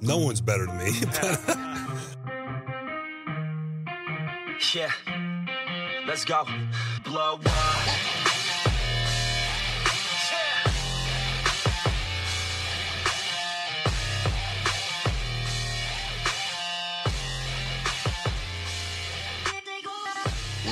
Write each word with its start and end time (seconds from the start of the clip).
no 0.00 0.18
one's 0.18 0.40
better 0.40 0.66
than 0.66 0.78
me. 0.78 0.92
yeah. 4.74 4.90
Let's 6.06 6.24
go. 6.24 6.44
Blow 7.04 7.34
up. 7.34 7.44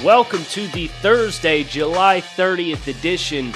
Welcome 0.05 0.45
to 0.51 0.69
the 0.69 0.87
Thursday, 0.87 1.65
July 1.65 2.21
30th 2.21 2.87
edition 2.87 3.53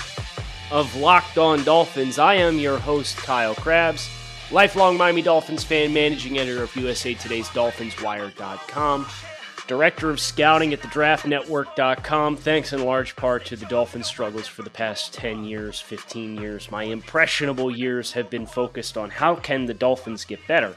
of 0.72 0.96
Locked 0.96 1.38
On 1.38 1.62
Dolphins. 1.62 2.18
I 2.18 2.34
am 2.34 2.58
your 2.58 2.78
host, 2.78 3.16
Kyle 3.18 3.54
Crabbs, 3.54 4.08
lifelong 4.50 4.96
Miami 4.96 5.22
Dolphins 5.22 5.62
fan, 5.62 5.92
managing 5.92 6.38
editor 6.38 6.62
of 6.62 6.74
USA 6.74 7.14
Today's 7.14 7.48
DolphinsWire.com, 7.48 9.06
director 9.66 10.10
of 10.10 10.18
scouting 10.18 10.72
at 10.72 10.82
the 10.82 10.88
DraftNetwork.com. 10.88 12.36
Thanks 12.36 12.72
in 12.72 12.84
large 12.84 13.14
part 13.14 13.44
to 13.46 13.56
the 13.56 13.66
Dolphins' 13.66 14.08
struggles 14.08 14.48
for 14.48 14.62
the 14.62 14.70
past 14.70 15.14
10 15.14 15.44
years, 15.44 15.80
15 15.80 16.36
years. 16.36 16.70
My 16.70 16.84
impressionable 16.84 17.74
years 17.74 18.12
have 18.12 18.28
been 18.28 18.46
focused 18.46 18.98
on 18.98 19.10
how 19.10 19.36
can 19.36 19.66
the 19.66 19.74
Dolphins 19.74 20.24
get 20.24 20.44
better. 20.48 20.74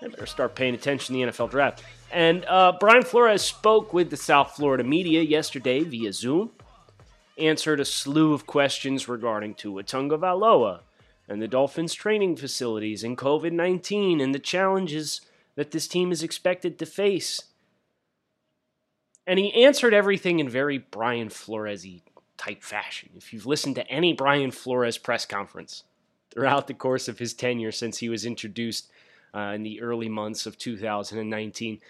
I 0.00 0.08
better 0.08 0.26
start 0.26 0.54
paying 0.54 0.74
attention 0.74 1.14
to 1.14 1.26
the 1.26 1.30
NFL 1.30 1.50
draft. 1.50 1.84
And 2.10 2.44
uh, 2.46 2.76
Brian 2.80 3.02
Flores 3.02 3.42
spoke 3.42 3.92
with 3.92 4.10
the 4.10 4.16
South 4.16 4.56
Florida 4.56 4.84
media 4.84 5.22
yesterday 5.22 5.84
via 5.84 6.12
Zoom, 6.12 6.50
answered 7.38 7.80
a 7.80 7.84
slew 7.84 8.32
of 8.32 8.46
questions 8.46 9.08
regarding 9.08 9.54
Tua 9.54 9.82
Tagovailoa 9.82 10.80
and 11.32 11.40
the 11.40 11.48
Dolphins' 11.48 11.94
training 11.94 12.36
facilities 12.36 13.02
and 13.02 13.16
COVID 13.16 13.52
19 13.52 14.20
and 14.20 14.34
the 14.34 14.38
challenges 14.38 15.22
that 15.54 15.70
this 15.70 15.88
team 15.88 16.12
is 16.12 16.22
expected 16.22 16.78
to 16.78 16.86
face. 16.86 17.40
And 19.26 19.38
he 19.38 19.64
answered 19.64 19.94
everything 19.94 20.40
in 20.40 20.48
very 20.48 20.78
Brian 20.78 21.28
Flores 21.28 21.86
type 22.36 22.62
fashion. 22.62 23.10
If 23.16 23.32
you've 23.32 23.46
listened 23.46 23.76
to 23.76 23.88
any 23.88 24.12
Brian 24.12 24.50
Flores 24.50 24.98
press 24.98 25.24
conference 25.24 25.84
throughout 26.32 26.66
the 26.66 26.74
course 26.74 27.08
of 27.08 27.18
his 27.18 27.34
tenure 27.34 27.72
since 27.72 27.98
he 27.98 28.08
was 28.08 28.26
introduced 28.26 28.90
uh, 29.34 29.52
in 29.54 29.62
the 29.62 29.80
early 29.80 30.08
months 30.08 30.44
of 30.44 30.58
2019, 30.58 31.80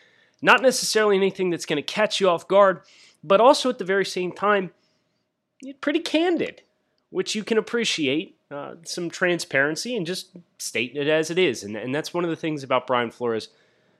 not 0.42 0.60
necessarily 0.60 1.16
anything 1.16 1.50
that's 1.50 1.66
going 1.66 1.76
to 1.76 1.82
catch 1.82 2.20
you 2.20 2.28
off 2.28 2.46
guard, 2.48 2.82
but 3.24 3.40
also 3.40 3.70
at 3.70 3.78
the 3.78 3.84
very 3.84 4.04
same 4.04 4.32
time, 4.32 4.72
pretty 5.80 6.00
candid, 6.00 6.62
which 7.10 7.34
you 7.34 7.44
can 7.44 7.56
appreciate. 7.56 8.36
Uh, 8.52 8.74
some 8.84 9.08
transparency 9.08 9.96
and 9.96 10.06
just 10.06 10.36
stating 10.58 11.00
it 11.00 11.08
as 11.08 11.30
it 11.30 11.38
is. 11.38 11.62
And, 11.62 11.74
and 11.74 11.94
that's 11.94 12.12
one 12.12 12.24
of 12.24 12.30
the 12.30 12.36
things 12.36 12.62
about 12.62 12.86
Brian 12.86 13.10
Flores 13.10 13.48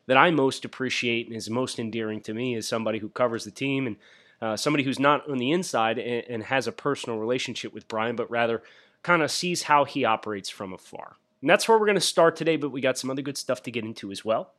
that 0.06 0.16
I 0.16 0.30
most 0.30 0.64
appreciate 0.64 1.26
and 1.26 1.36
is 1.36 1.48
most 1.48 1.78
endearing 1.78 2.20
to 2.22 2.34
me 2.34 2.54
as 2.56 2.68
somebody 2.68 2.98
who 2.98 3.08
covers 3.08 3.44
the 3.44 3.50
team 3.50 3.86
and 3.86 3.96
uh, 4.42 4.56
somebody 4.56 4.84
who's 4.84 4.98
not 4.98 5.28
on 5.30 5.38
the 5.38 5.52
inside 5.52 5.98
and, 5.98 6.24
and 6.28 6.42
has 6.44 6.66
a 6.66 6.72
personal 6.72 7.18
relationship 7.18 7.72
with 7.72 7.88
Brian, 7.88 8.16
but 8.16 8.30
rather 8.30 8.62
kind 9.02 9.22
of 9.22 9.30
sees 9.30 9.62
how 9.64 9.84
he 9.84 10.04
operates 10.04 10.50
from 10.50 10.72
afar. 10.72 11.16
And 11.40 11.48
that's 11.48 11.68
where 11.68 11.78
we're 11.78 11.86
going 11.86 11.94
to 11.94 12.00
start 12.00 12.36
today, 12.36 12.56
but 12.56 12.70
we 12.70 12.80
got 12.80 12.98
some 12.98 13.10
other 13.10 13.22
good 13.22 13.38
stuff 13.38 13.62
to 13.62 13.70
get 13.70 13.84
into 13.84 14.10
as 14.10 14.24
well. 14.24 14.52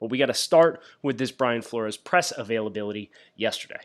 But 0.00 0.10
we 0.10 0.18
got 0.18 0.26
to 0.26 0.34
start 0.34 0.80
with 1.02 1.18
this 1.18 1.32
Brian 1.32 1.62
Flores 1.62 1.96
press 1.96 2.32
availability 2.36 3.10
yesterday. 3.36 3.80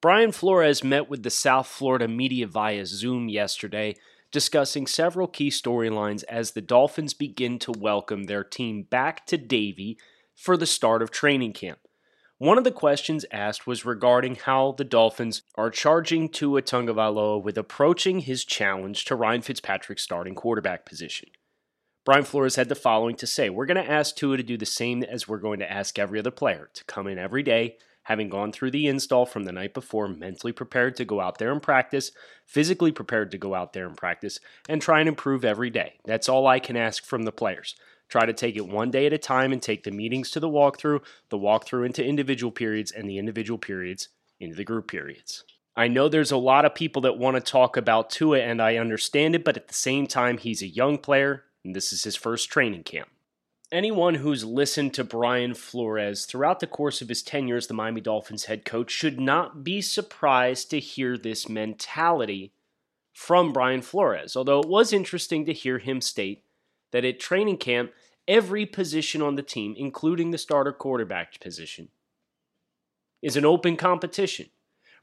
Brian 0.00 0.32
Flores 0.32 0.84
met 0.84 1.08
with 1.08 1.22
the 1.22 1.30
South 1.30 1.66
Florida 1.66 2.06
media 2.06 2.46
via 2.46 2.84
Zoom 2.86 3.28
yesterday, 3.28 3.96
discussing 4.36 4.86
several 4.86 5.26
key 5.26 5.48
storylines 5.48 6.22
as 6.24 6.50
the 6.50 6.60
Dolphins 6.60 7.14
begin 7.14 7.58
to 7.58 7.72
welcome 7.72 8.24
their 8.24 8.44
team 8.44 8.82
back 8.82 9.24
to 9.28 9.38
Davie 9.38 9.96
for 10.34 10.58
the 10.58 10.66
start 10.66 11.00
of 11.00 11.10
training 11.10 11.54
camp. 11.54 11.78
One 12.36 12.58
of 12.58 12.64
the 12.64 12.70
questions 12.70 13.24
asked 13.32 13.66
was 13.66 13.86
regarding 13.86 14.34
how 14.34 14.72
the 14.72 14.84
Dolphins 14.84 15.40
are 15.54 15.70
charging 15.70 16.28
Tua 16.28 16.60
Tagovailoa 16.60 17.42
with 17.42 17.56
approaching 17.56 18.20
his 18.20 18.44
challenge 18.44 19.06
to 19.06 19.16
Ryan 19.16 19.40
Fitzpatrick's 19.40 20.02
starting 20.02 20.34
quarterback 20.34 20.84
position. 20.84 21.30
Brian 22.04 22.24
Flores 22.24 22.56
had 22.56 22.68
the 22.68 22.74
following 22.74 23.16
to 23.16 23.26
say 23.26 23.48
We're 23.48 23.64
going 23.64 23.82
to 23.82 23.90
ask 23.90 24.16
Tua 24.16 24.36
to 24.36 24.42
do 24.42 24.58
the 24.58 24.66
same 24.66 25.02
as 25.02 25.26
we're 25.26 25.38
going 25.38 25.60
to 25.60 25.72
ask 25.72 25.98
every 25.98 26.18
other 26.18 26.30
player 26.30 26.68
to 26.74 26.84
come 26.84 27.06
in 27.06 27.18
every 27.18 27.42
day, 27.42 27.78
having 28.06 28.28
gone 28.28 28.52
through 28.52 28.70
the 28.70 28.86
install 28.86 29.26
from 29.26 29.44
the 29.44 29.52
night 29.52 29.74
before, 29.74 30.08
mentally 30.08 30.52
prepared 30.52 30.96
to 30.96 31.04
go 31.04 31.20
out 31.20 31.38
there 31.38 31.52
and 31.52 31.62
practice, 31.62 32.10
physically 32.44 32.92
prepared 32.92 33.30
to 33.30 33.38
go 33.38 33.54
out 33.54 33.72
there 33.72 33.86
and 33.86 33.96
practice, 33.96 34.40
and 34.68 34.82
try 34.82 35.00
and 35.00 35.08
improve 35.08 35.44
every 35.44 35.70
day. 35.70 35.94
That's 36.04 36.28
all 36.28 36.46
I 36.46 36.58
can 36.58 36.76
ask 36.76 37.04
from 37.04 37.22
the 37.22 37.32
players. 37.32 37.76
Try 38.08 38.26
to 38.26 38.32
take 38.32 38.56
it 38.56 38.68
one 38.68 38.90
day 38.90 39.06
at 39.06 39.12
a 39.12 39.18
time 39.18 39.52
and 39.52 39.60
take 39.60 39.84
the 39.84 39.90
meetings 39.90 40.30
to 40.30 40.40
the 40.40 40.48
walkthrough, 40.48 41.02
the 41.28 41.38
walkthrough 41.38 41.86
into 41.86 42.04
individual 42.04 42.52
periods, 42.52 42.92
and 42.92 43.08
the 43.08 43.18
individual 43.18 43.58
periods 43.58 44.08
into 44.40 44.56
the 44.56 44.64
group 44.64 44.88
periods. 44.88 45.44
I 45.74 45.88
know 45.88 46.08
there's 46.08 46.32
a 46.32 46.36
lot 46.36 46.64
of 46.64 46.74
people 46.74 47.02
that 47.02 47.18
want 47.18 47.36
to 47.36 47.40
talk 47.40 47.76
about 47.76 48.10
Tua, 48.10 48.38
and 48.38 48.62
I 48.62 48.76
understand 48.76 49.34
it, 49.34 49.44
but 49.44 49.56
at 49.56 49.68
the 49.68 49.74
same 49.74 50.06
time, 50.06 50.38
he's 50.38 50.62
a 50.62 50.68
young 50.68 50.98
player 50.98 51.44
and 51.66 51.74
this 51.74 51.92
is 51.92 52.04
his 52.04 52.16
first 52.16 52.48
training 52.48 52.84
camp. 52.84 53.08
Anyone 53.72 54.14
who's 54.14 54.44
listened 54.44 54.94
to 54.94 55.02
Brian 55.02 55.52
Flores 55.52 56.24
throughout 56.24 56.60
the 56.60 56.68
course 56.68 57.02
of 57.02 57.08
his 57.08 57.22
tenure 57.22 57.56
as 57.56 57.66
the 57.66 57.74
Miami 57.74 58.00
Dolphins 58.00 58.44
head 58.44 58.64
coach 58.64 58.92
should 58.92 59.18
not 59.18 59.64
be 59.64 59.80
surprised 59.80 60.70
to 60.70 60.78
hear 60.78 61.18
this 61.18 61.48
mentality 61.48 62.52
from 63.12 63.52
Brian 63.52 63.82
Flores, 63.82 64.36
although 64.36 64.60
it 64.60 64.68
was 64.68 64.92
interesting 64.92 65.44
to 65.46 65.52
hear 65.52 65.78
him 65.78 66.00
state 66.00 66.44
that 66.92 67.04
at 67.04 67.18
training 67.18 67.56
camp, 67.56 67.90
every 68.28 68.66
position 68.66 69.20
on 69.20 69.34
the 69.34 69.42
team, 69.42 69.74
including 69.76 70.30
the 70.30 70.38
starter 70.38 70.72
quarterback 70.72 71.40
position, 71.40 71.88
is 73.20 73.36
an 73.36 73.44
open 73.44 73.76
competition. 73.76 74.46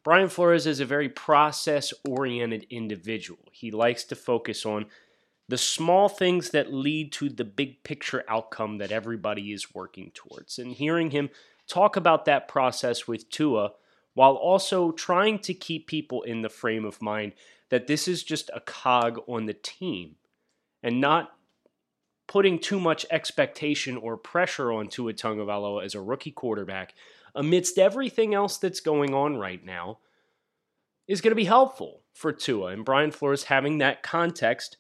Brian 0.05 0.29
Flores 0.29 0.65
is 0.65 0.79
a 0.79 0.85
very 0.85 1.09
process 1.09 1.93
oriented 2.07 2.65
individual. 2.69 3.49
He 3.51 3.71
likes 3.71 4.05
to 4.05 4.15
focus 4.15 4.65
on 4.65 4.85
the 5.47 5.57
small 5.57 6.07
things 6.09 6.51
that 6.51 6.73
lead 6.73 7.11
to 7.13 7.29
the 7.29 7.43
big 7.43 7.83
picture 7.83 8.23
outcome 8.27 8.77
that 8.77 8.91
everybody 8.91 9.51
is 9.51 9.73
working 9.73 10.11
towards. 10.13 10.57
And 10.57 10.73
hearing 10.73 11.11
him 11.11 11.29
talk 11.67 11.95
about 11.95 12.25
that 12.25 12.47
process 12.47 13.07
with 13.07 13.29
Tua 13.29 13.73
while 14.13 14.33
also 14.33 14.91
trying 14.91 15.39
to 15.39 15.53
keep 15.53 15.87
people 15.87 16.21
in 16.21 16.41
the 16.41 16.49
frame 16.49 16.85
of 16.85 17.01
mind 17.01 17.33
that 17.69 17.87
this 17.87 18.07
is 18.07 18.23
just 18.23 18.49
a 18.53 18.59
cog 18.59 19.19
on 19.27 19.45
the 19.45 19.53
team 19.53 20.15
and 20.81 21.01
not 21.01 21.31
putting 22.27 22.59
too 22.59 22.79
much 22.79 23.05
expectation 23.11 23.97
or 23.97 24.15
pressure 24.15 24.71
on 24.71 24.87
Tua 24.87 25.13
Tagovailoa 25.13 25.83
as 25.83 25.95
a 25.95 26.01
rookie 26.01 26.31
quarterback 26.31 26.93
amidst 27.35 27.77
everything 27.77 28.33
else 28.33 28.57
that's 28.57 28.79
going 28.79 29.13
on 29.13 29.37
right 29.37 29.63
now 29.65 29.99
is 31.07 31.19
going 31.19 31.31
to 31.31 31.35
be 31.35 31.45
helpful 31.45 32.01
for 32.13 32.31
Tua 32.31 32.67
and 32.67 32.85
Brian 32.85 33.11
Flores 33.11 33.45
having 33.45 33.79
that 33.79 34.03
context 34.03 34.77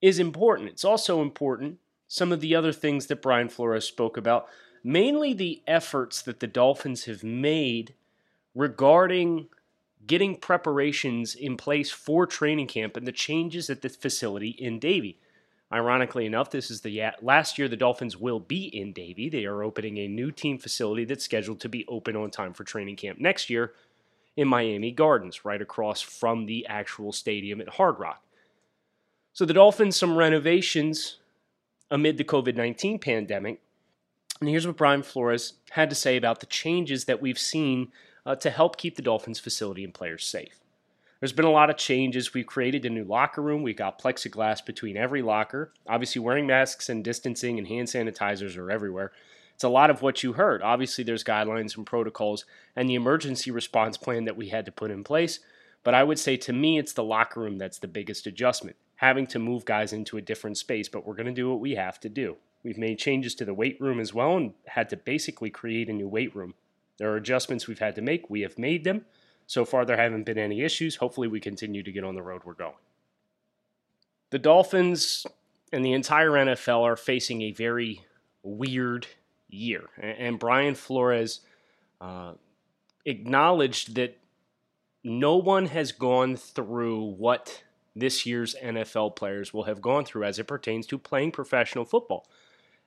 is 0.00 0.18
important. 0.18 0.70
It's 0.70 0.84
also 0.84 1.22
important, 1.22 1.78
some 2.06 2.32
of 2.32 2.40
the 2.40 2.54
other 2.54 2.72
things 2.72 3.06
that 3.06 3.22
Brian 3.22 3.48
Flores 3.48 3.84
spoke 3.84 4.16
about, 4.16 4.48
mainly 4.84 5.32
the 5.32 5.62
efforts 5.66 6.22
that 6.22 6.40
the 6.40 6.46
Dolphins 6.46 7.04
have 7.04 7.24
made 7.24 7.94
regarding 8.54 9.48
getting 10.06 10.36
preparations 10.36 11.34
in 11.34 11.56
place 11.56 11.90
for 11.90 12.26
training 12.26 12.66
camp 12.66 12.96
and 12.96 13.06
the 13.06 13.12
changes 13.12 13.68
at 13.68 13.82
the 13.82 13.88
facility 13.88 14.50
in 14.50 14.78
Davie. 14.78 15.18
Ironically 15.70 16.24
enough, 16.24 16.50
this 16.50 16.70
is 16.70 16.80
the 16.80 17.02
last 17.20 17.58
year 17.58 17.68
the 17.68 17.76
Dolphins 17.76 18.16
will 18.16 18.40
be 18.40 18.64
in 18.64 18.92
Davie. 18.92 19.28
They 19.28 19.44
are 19.44 19.62
opening 19.62 19.98
a 19.98 20.08
new 20.08 20.30
team 20.30 20.56
facility 20.56 21.04
that's 21.04 21.24
scheduled 21.24 21.60
to 21.60 21.68
be 21.68 21.84
open 21.88 22.16
on 22.16 22.30
time 22.30 22.54
for 22.54 22.64
training 22.64 22.96
camp 22.96 23.18
next 23.18 23.50
year 23.50 23.74
in 24.34 24.48
Miami 24.48 24.92
Gardens, 24.92 25.44
right 25.44 25.60
across 25.60 26.00
from 26.00 26.46
the 26.46 26.66
actual 26.68 27.12
stadium 27.12 27.60
at 27.60 27.68
Hard 27.68 27.98
Rock. 27.98 28.22
So 29.38 29.44
the 29.44 29.54
Dolphins, 29.54 29.94
some 29.94 30.16
renovations 30.16 31.18
amid 31.92 32.18
the 32.18 32.24
COVID 32.24 32.56
19 32.56 32.98
pandemic. 32.98 33.60
And 34.40 34.48
here's 34.48 34.66
what 34.66 34.76
Brian 34.76 35.04
Flores 35.04 35.52
had 35.70 35.90
to 35.90 35.94
say 35.94 36.16
about 36.16 36.40
the 36.40 36.46
changes 36.46 37.04
that 37.04 37.22
we've 37.22 37.38
seen 37.38 37.92
uh, 38.26 38.34
to 38.34 38.50
help 38.50 38.76
keep 38.76 38.96
the 38.96 39.02
Dolphins 39.02 39.38
facility 39.38 39.84
and 39.84 39.94
players 39.94 40.26
safe. 40.26 40.58
There's 41.20 41.32
been 41.32 41.44
a 41.44 41.52
lot 41.52 41.70
of 41.70 41.76
changes. 41.76 42.34
We've 42.34 42.48
created 42.48 42.84
a 42.84 42.90
new 42.90 43.04
locker 43.04 43.40
room. 43.40 43.62
We 43.62 43.74
got 43.74 44.02
plexiglass 44.02 44.66
between 44.66 44.96
every 44.96 45.22
locker. 45.22 45.72
Obviously, 45.86 46.20
wearing 46.20 46.48
masks 46.48 46.88
and 46.88 47.04
distancing 47.04 47.58
and 47.58 47.68
hand 47.68 47.86
sanitizers 47.86 48.58
are 48.58 48.72
everywhere. 48.72 49.12
It's 49.54 49.62
a 49.62 49.68
lot 49.68 49.88
of 49.88 50.02
what 50.02 50.24
you 50.24 50.32
heard. 50.32 50.62
Obviously, 50.62 51.04
there's 51.04 51.22
guidelines 51.22 51.76
and 51.76 51.86
protocols 51.86 52.44
and 52.74 52.90
the 52.90 52.96
emergency 52.96 53.52
response 53.52 53.96
plan 53.96 54.24
that 54.24 54.36
we 54.36 54.48
had 54.48 54.64
to 54.64 54.72
put 54.72 54.90
in 54.90 55.04
place. 55.04 55.38
But 55.84 55.94
I 55.94 56.02
would 56.02 56.18
say 56.18 56.36
to 56.38 56.52
me, 56.52 56.76
it's 56.76 56.92
the 56.92 57.04
locker 57.04 57.38
room 57.38 57.56
that's 57.56 57.78
the 57.78 57.86
biggest 57.86 58.26
adjustment, 58.26 58.74
having 58.98 59.26
to 59.28 59.38
move 59.38 59.64
guys 59.64 59.92
into 59.92 60.16
a 60.16 60.22
different 60.22 60.58
space. 60.58 60.88
But 60.88 61.06
we're 61.06 61.14
going 61.14 61.26
to 61.26 61.32
do 61.32 61.50
what 61.50 61.60
we 61.60 61.74
have 61.76 61.98
to 62.00 62.08
do. 62.08 62.36
We've 62.62 62.78
made 62.78 62.98
changes 62.98 63.34
to 63.36 63.44
the 63.44 63.54
weight 63.54 63.80
room 63.80 64.00
as 64.00 64.12
well 64.12 64.36
and 64.36 64.52
had 64.66 64.88
to 64.90 64.96
basically 64.96 65.50
create 65.50 65.88
a 65.88 65.92
new 65.92 66.08
weight 66.08 66.34
room. 66.34 66.54
There 66.98 67.10
are 67.10 67.16
adjustments 67.16 67.68
we've 67.68 67.78
had 67.78 67.94
to 67.94 68.02
make. 68.02 68.28
We 68.28 68.40
have 68.40 68.58
made 68.58 68.84
them. 68.84 69.06
So 69.46 69.64
far, 69.64 69.84
there 69.84 69.96
haven't 69.96 70.24
been 70.24 70.36
any 70.36 70.62
issues. 70.62 70.96
Hopefully, 70.96 71.28
we 71.28 71.40
continue 71.40 71.82
to 71.82 71.92
get 71.92 72.04
on 72.04 72.14
the 72.14 72.22
road 72.22 72.42
we're 72.44 72.54
going. 72.54 72.74
The 74.30 74.38
Dolphins 74.38 75.26
and 75.72 75.84
the 75.84 75.92
entire 75.92 76.32
NFL 76.32 76.82
are 76.82 76.96
facing 76.96 77.42
a 77.42 77.52
very 77.52 78.02
weird 78.42 79.06
year. 79.48 79.88
And 79.96 80.38
Brian 80.38 80.74
Flores 80.74 81.40
uh, 82.00 82.32
acknowledged 83.04 83.94
that 83.94 84.18
no 85.04 85.36
one 85.36 85.66
has 85.66 85.92
gone 85.92 86.36
through 86.36 87.12
what 87.12 87.62
this 88.00 88.26
year's 88.26 88.54
NFL 88.62 89.16
players 89.16 89.52
will 89.52 89.64
have 89.64 89.80
gone 89.80 90.04
through 90.04 90.24
as 90.24 90.38
it 90.38 90.44
pertains 90.44 90.86
to 90.88 90.98
playing 90.98 91.32
professional 91.32 91.84
football. 91.84 92.26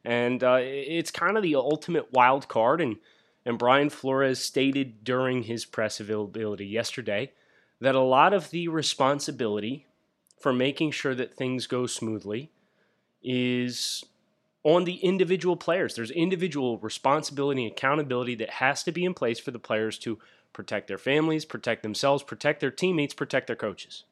And 0.03 0.43
uh, 0.43 0.59
it's 0.61 1.11
kind 1.11 1.37
of 1.37 1.43
the 1.43 1.55
ultimate 1.55 2.11
wild 2.11 2.47
card. 2.47 2.81
And 2.81 2.97
and 3.45 3.57
Brian 3.57 3.89
Flores 3.89 4.39
stated 4.39 5.03
during 5.03 5.43
his 5.43 5.65
press 5.65 5.99
availability 5.99 6.65
yesterday 6.65 7.31
that 7.79 7.95
a 7.95 8.01
lot 8.01 8.33
of 8.33 8.51
the 8.51 8.67
responsibility 8.67 9.87
for 10.39 10.53
making 10.53 10.91
sure 10.91 11.15
that 11.15 11.33
things 11.33 11.67
go 11.67 11.87
smoothly 11.87 12.51
is 13.23 14.03
on 14.63 14.83
the 14.83 14.97
individual 14.97 15.55
players. 15.55 15.95
There's 15.95 16.11
individual 16.11 16.77
responsibility 16.77 17.63
and 17.63 17.71
accountability 17.71 18.35
that 18.35 18.49
has 18.51 18.83
to 18.83 18.91
be 18.91 19.05
in 19.05 19.15
place 19.15 19.39
for 19.39 19.51
the 19.51 19.59
players 19.59 19.97
to 19.99 20.19
protect 20.53 20.87
their 20.87 20.97
families, 20.97 21.45
protect 21.45 21.81
themselves, 21.81 22.23
protect 22.23 22.59
their 22.59 22.71
teammates, 22.71 23.13
protect 23.13 23.47
their 23.47 23.55
coaches. 23.55 24.03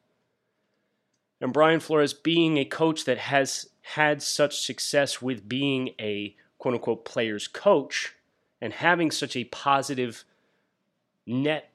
And 1.41 1.53
Brian 1.53 1.80
Flores, 1.80 2.13
being 2.13 2.57
a 2.57 2.65
coach 2.65 3.06
that 3.06 3.18
has 3.18 3.69
had 3.81 4.21
such 4.21 4.59
success 4.59 5.21
with 5.21 5.47
being 5.47 5.89
a 6.00 6.36
quote 6.57 6.75
unquote 6.75 7.06
player's 7.06 7.47
coach, 7.47 8.15
and 8.62 8.74
having 8.74 9.09
such 9.09 9.36
a 9.36 9.45
positive 9.45 10.25
net 11.25 11.69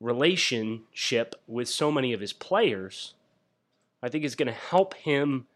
relationship 0.00 1.34
with 1.46 1.68
so 1.68 1.92
many 1.92 2.12
of 2.12 2.20
his 2.20 2.32
players, 2.32 3.14
I 4.02 4.08
think 4.08 4.24
is 4.24 4.34
going 4.34 4.46
to 4.46 4.52
help 4.52 4.94
him 4.94 5.46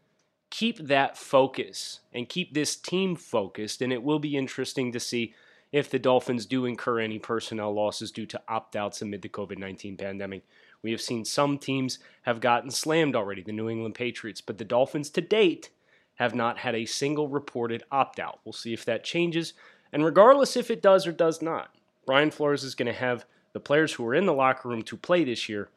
keep 0.51 0.79
that 0.79 1.17
focus 1.17 2.01
and 2.13 2.29
keep 2.29 2.53
this 2.53 2.77
team 2.77 3.17
focused. 3.17 3.81
And 3.81 3.93
it 3.93 4.03
will 4.03 4.19
be 4.19 4.37
interesting 4.37 4.93
to 4.93 5.01
see 5.01 5.35
if 5.73 5.91
the 5.91 5.99
Dolphins 5.99 6.47
do 6.47 6.67
incur 6.67 7.01
any 7.01 7.19
personnel 7.19 7.75
losses 7.75 8.13
due 8.13 8.27
to 8.27 8.41
opt 8.47 8.77
outs 8.77 9.03
amid 9.03 9.23
the 9.23 9.29
COVID 9.29 9.59
19 9.59 9.97
pandemic. 9.97 10.45
We 10.85 10.93
have 10.93 11.01
seen 11.01 11.25
some 11.25 11.57
teams 11.59 11.99
have 12.23 12.41
gotten 12.41 12.71
slammed 12.71 13.17
already, 13.17 13.43
the 13.43 13.53
New 13.53 13.71
England 13.71 13.95
Patriots, 13.95 14.43
but 14.43 14.59
the 14.59 14.65
Dolphins 14.65 15.09
to 15.11 15.23
date 15.23 15.71
have 16.17 16.35
not 16.35 16.59
had 16.59 16.75
a 16.75 16.85
single 16.85 17.27
reported 17.27 17.83
opt 17.91 18.21
out. 18.21 18.41
We'll 18.45 18.53
see 18.53 18.75
if 18.75 18.85
that 18.85 19.03
changes. 19.03 19.55
And 19.93 20.05
regardless 20.05 20.57
if 20.57 20.71
it 20.71 20.83
does 20.83 21.07
or 21.07 21.13
does 21.13 21.41
not, 21.41 21.75
Brian 22.07 22.31
Flores 22.31 22.63
is 22.63 22.75
going 22.75 22.87
to 22.87 22.93
have 22.93 23.25
the 23.55 23.61
players 23.61 23.95
who 23.95 24.07
are 24.07 24.15
in 24.15 24.27
the 24.27 24.35
locker 24.35 24.69
room 24.69 24.83
to 24.83 24.97
play 24.97 25.25
this 25.25 25.49
year 25.49 25.71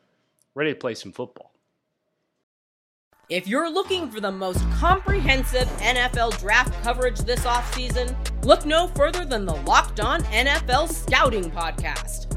ready 0.53 0.73
to 0.73 0.79
play 0.79 0.93
some 0.93 1.13
football. 1.13 1.51
If 3.29 3.47
you're 3.47 3.69
looking 3.69 4.09
for 4.09 4.19
the 4.19 4.31
most 4.31 4.59
comprehensive 4.71 5.67
NFL 5.79 6.39
draft 6.39 6.73
coverage 6.83 7.19
this 7.19 7.45
offseason, 7.45 8.15
look 8.43 8.65
no 8.65 8.87
further 8.87 9.23
than 9.23 9.45
the 9.45 9.55
Locked 9.55 9.99
On 9.99 10.21
NFL 10.23 10.91
Scouting 10.91 11.51
Podcast. 11.51 12.36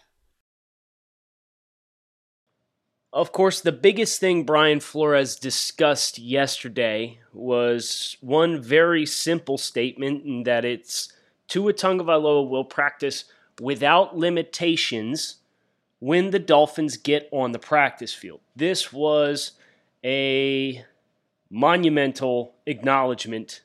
Of 3.13 3.33
course, 3.33 3.59
the 3.59 3.73
biggest 3.73 4.19
thing 4.21 4.45
Brian 4.45 4.79
Flores 4.79 5.35
discussed 5.35 6.17
yesterday 6.17 7.19
was 7.33 8.15
one 8.21 8.61
very 8.61 9.05
simple 9.05 9.57
statement, 9.57 10.23
and 10.23 10.45
that 10.47 10.63
it's 10.63 11.11
Tua 11.49 11.73
Tagovailoa 11.73 12.47
will 12.47 12.63
practice 12.63 13.25
without 13.59 14.17
limitations 14.17 15.37
when 15.99 16.31
the 16.31 16.39
Dolphins 16.39 16.95
get 16.95 17.27
on 17.31 17.51
the 17.51 17.59
practice 17.59 18.13
field. 18.13 18.39
This 18.55 18.93
was 18.93 19.51
a 20.05 20.85
monumental 21.49 22.55
acknowledgement 22.65 23.61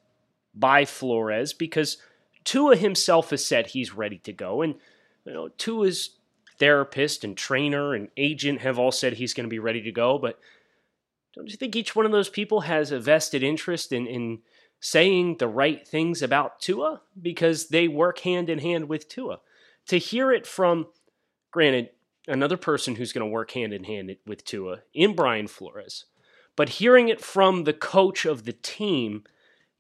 by 0.54 0.84
Flores 0.84 1.52
because 1.52 1.98
Tua 2.42 2.74
himself 2.74 3.30
has 3.30 3.44
said 3.44 3.68
he's 3.68 3.94
ready 3.94 4.18
to 4.18 4.32
go. 4.32 4.62
And 4.62 4.74
you 5.24 5.32
know, 5.32 5.48
Tua's 5.56 6.10
therapist 6.58 7.24
and 7.24 7.36
trainer 7.36 7.94
and 7.94 8.08
agent 8.16 8.60
have 8.60 8.78
all 8.78 8.92
said 8.92 9.14
he's 9.14 9.34
going 9.34 9.46
to 9.46 9.50
be 9.50 9.58
ready 9.58 9.82
to 9.82 9.92
go. 9.92 10.18
But 10.18 10.38
don't 11.34 11.50
you 11.50 11.56
think 11.56 11.76
each 11.76 11.94
one 11.94 12.06
of 12.06 12.12
those 12.12 12.28
people 12.28 12.62
has 12.62 12.92
a 12.92 13.00
vested 13.00 13.42
interest 13.42 13.92
in, 13.92 14.06
in 14.06 14.40
saying 14.80 15.36
the 15.38 15.48
right 15.48 15.86
things 15.86 16.22
about 16.22 16.60
Tua? 16.60 17.02
Because 17.20 17.68
they 17.68 17.88
work 17.88 18.20
hand 18.20 18.48
in 18.48 18.58
hand 18.58 18.88
with 18.88 19.08
Tua 19.08 19.40
to 19.86 19.98
hear 19.98 20.32
it 20.32 20.46
from, 20.46 20.86
granted, 21.50 21.90
another 22.28 22.56
person 22.56 22.96
who's 22.96 23.12
going 23.12 23.26
to 23.26 23.30
work 23.30 23.52
hand 23.52 23.72
in 23.72 23.84
hand 23.84 24.16
with 24.26 24.44
Tua 24.44 24.80
in 24.92 25.14
Brian 25.14 25.46
Flores, 25.46 26.06
but 26.56 26.70
hearing 26.70 27.08
it 27.08 27.20
from 27.20 27.64
the 27.64 27.72
coach 27.72 28.24
of 28.24 28.44
the 28.44 28.52
team 28.52 29.24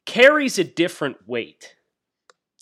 carries 0.04 0.58
a 0.58 0.64
different 0.64 1.26
weight. 1.26 1.76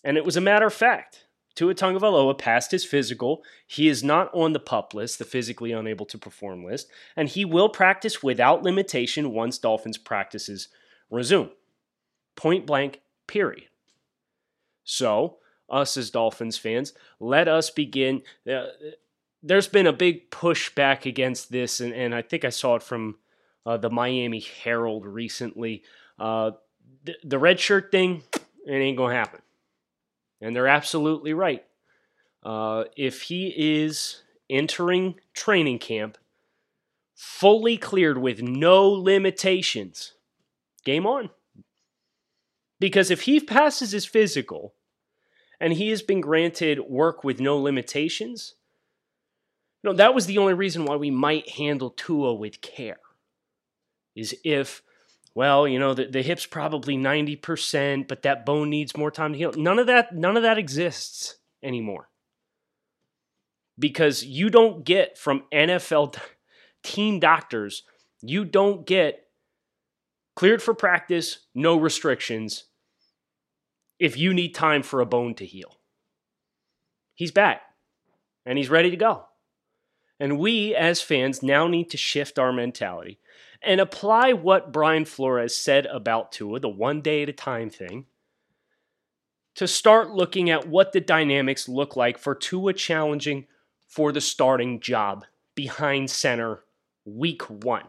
And 0.02 0.16
it 0.16 0.24
was 0.24 0.36
a 0.36 0.40
matter 0.40 0.66
of 0.66 0.74
fact. 0.74 1.23
Tua 1.54 1.74
Tagovailoa 1.74 2.36
passed 2.36 2.70
his 2.72 2.84
physical. 2.84 3.44
He 3.66 3.88
is 3.88 4.02
not 4.02 4.30
on 4.34 4.52
the 4.52 4.60
pup 4.60 4.92
list, 4.92 5.18
the 5.18 5.24
physically 5.24 5.72
unable 5.72 6.06
to 6.06 6.18
perform 6.18 6.64
list, 6.64 6.88
and 7.16 7.28
he 7.28 7.44
will 7.44 7.68
practice 7.68 8.22
without 8.22 8.62
limitation 8.62 9.32
once 9.32 9.58
Dolphins 9.58 9.98
practices 9.98 10.68
resume. 11.10 11.50
Point 12.36 12.66
blank, 12.66 13.00
period. 13.26 13.68
So, 14.82 15.38
us 15.70 15.96
as 15.96 16.10
Dolphins 16.10 16.58
fans, 16.58 16.92
let 17.20 17.48
us 17.48 17.70
begin. 17.70 18.22
Uh, 18.50 18.66
there's 19.42 19.68
been 19.68 19.86
a 19.86 19.92
big 19.92 20.30
pushback 20.30 21.06
against 21.06 21.52
this, 21.52 21.80
and, 21.80 21.92
and 21.92 22.14
I 22.14 22.22
think 22.22 22.44
I 22.44 22.50
saw 22.50 22.76
it 22.76 22.82
from 22.82 23.16
uh, 23.64 23.76
the 23.76 23.90
Miami 23.90 24.40
Herald 24.40 25.06
recently. 25.06 25.82
Uh, 26.18 26.52
the, 27.04 27.14
the 27.22 27.38
red 27.38 27.60
shirt 27.60 27.90
thing, 27.90 28.22
it 28.66 28.72
ain't 28.72 28.96
going 28.96 29.10
to 29.10 29.16
happen. 29.16 29.40
And 30.44 30.54
they're 30.54 30.68
absolutely 30.68 31.32
right. 31.32 31.64
Uh, 32.42 32.84
if 32.96 33.22
he 33.22 33.54
is 33.56 34.22
entering 34.50 35.14
training 35.32 35.78
camp 35.78 36.18
fully 37.14 37.78
cleared 37.78 38.18
with 38.18 38.42
no 38.42 38.90
limitations, 38.90 40.12
game 40.84 41.06
on. 41.06 41.30
Because 42.78 43.10
if 43.10 43.22
he 43.22 43.40
passes 43.40 43.92
his 43.92 44.04
physical 44.04 44.74
and 45.58 45.72
he 45.72 45.88
has 45.88 46.02
been 46.02 46.20
granted 46.20 46.80
work 46.90 47.24
with 47.24 47.40
no 47.40 47.56
limitations. 47.56 48.54
Know, 49.82 49.94
that 49.94 50.14
was 50.14 50.26
the 50.26 50.36
only 50.36 50.52
reason 50.52 50.84
why 50.84 50.96
we 50.96 51.10
might 51.10 51.48
handle 51.48 51.88
Tua 51.88 52.34
with 52.34 52.60
care. 52.60 52.98
Is 54.14 54.36
if, 54.44 54.82
well, 55.34 55.66
you 55.66 55.78
know, 55.78 55.94
the, 55.94 56.06
the 56.06 56.22
hip's 56.22 56.46
probably 56.46 56.96
90%, 56.96 58.06
but 58.06 58.22
that 58.22 58.46
bone 58.46 58.70
needs 58.70 58.96
more 58.96 59.10
time 59.10 59.32
to 59.32 59.38
heal. 59.38 59.52
None 59.56 59.78
of 59.78 59.88
that, 59.88 60.14
none 60.14 60.36
of 60.36 60.44
that 60.44 60.58
exists 60.58 61.36
anymore. 61.62 62.08
Because 63.76 64.24
you 64.24 64.48
don't 64.50 64.84
get 64.84 65.18
from 65.18 65.44
NFL 65.52 66.16
team 66.84 67.18
doctors, 67.18 67.82
you 68.22 68.44
don't 68.44 68.86
get 68.86 69.26
cleared 70.36 70.62
for 70.62 70.72
practice, 70.72 71.46
no 71.54 71.76
restrictions, 71.76 72.64
if 73.98 74.16
you 74.16 74.32
need 74.32 74.54
time 74.54 74.82
for 74.84 75.00
a 75.00 75.06
bone 75.06 75.34
to 75.34 75.46
heal. 75.46 75.78
He's 77.14 77.32
back 77.32 77.62
and 78.46 78.56
he's 78.56 78.70
ready 78.70 78.90
to 78.90 78.96
go. 78.96 79.24
And 80.20 80.38
we, 80.38 80.74
as 80.76 81.00
fans, 81.00 81.42
now 81.42 81.66
need 81.66 81.90
to 81.90 81.96
shift 81.96 82.38
our 82.38 82.52
mentality 82.52 83.18
and 83.64 83.80
apply 83.80 84.32
what 84.32 84.72
Brian 84.72 85.04
Flores 85.04 85.56
said 85.56 85.86
about 85.86 86.32
Tua, 86.32 86.60
the 86.60 86.68
one 86.68 87.00
day 87.00 87.22
at 87.22 87.28
a 87.28 87.32
time 87.32 87.70
thing, 87.70 88.06
to 89.54 89.68
start 89.68 90.10
looking 90.10 90.50
at 90.50 90.68
what 90.68 90.92
the 90.92 91.00
dynamics 91.00 91.68
look 91.68 91.96
like 91.96 92.18
for 92.18 92.34
Tua 92.34 92.72
challenging 92.72 93.46
for 93.88 94.12
the 94.12 94.20
starting 94.20 94.80
job 94.80 95.24
behind 95.54 96.10
center 96.10 96.60
week 97.04 97.42
one. 97.48 97.84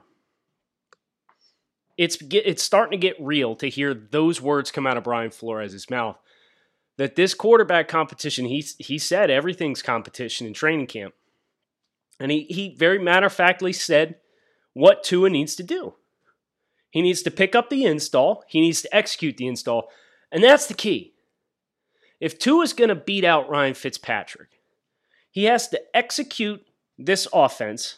It's, 1.98 2.18
it's 2.30 2.62
starting 2.62 3.00
to 3.00 3.08
get 3.08 3.16
real 3.20 3.56
to 3.56 3.70
hear 3.70 3.94
those 3.94 4.42
words 4.42 4.70
come 4.70 4.86
out 4.86 4.98
of 4.98 5.06
Brian 5.06 5.32
Flores' 5.32 5.90
mouth. 5.90 6.18
That 6.98 7.16
this 7.16 7.34
quarterback 7.34 7.88
competition, 7.88 8.46
he, 8.46 8.64
he 8.78 8.98
said 8.98 9.30
everything's 9.30 9.82
competition 9.82 10.46
in 10.48 10.54
training 10.54 10.88
camp. 10.88 11.14
And 12.20 12.32
he, 12.32 12.44
he 12.44 12.76
very 12.76 13.00
matter 13.00 13.26
of 13.26 13.34
factly 13.34 13.74
said 13.74 14.16
what 14.76 15.04
Tua 15.04 15.30
needs 15.32 15.56
to 15.56 15.64
do. 15.64 15.96
He 16.92 17.02
needs 17.02 17.24
to 17.24 17.32
pick 17.32 17.56
up 17.56 17.70
the 17.70 17.86
install, 17.86 18.44
he 18.48 18.62
needs 18.62 18.84
to 18.84 18.96
execute 18.96 19.38
the 19.38 19.48
install, 19.48 19.90
and 20.32 20.44
that's 20.44 20.68
the 20.68 20.76
key. 20.76 21.14
If 22.20 22.38
Tua 22.38 22.64
is 22.64 22.74
going 22.74 22.90
to 22.90 22.96
beat 22.96 23.24
out 23.24 23.50
Ryan 23.50 23.74
Fitzpatrick, 23.74 24.50
he 25.32 25.46
has 25.46 25.68
to 25.70 25.82
execute 25.96 26.66
this 26.98 27.28
offense 27.34 27.98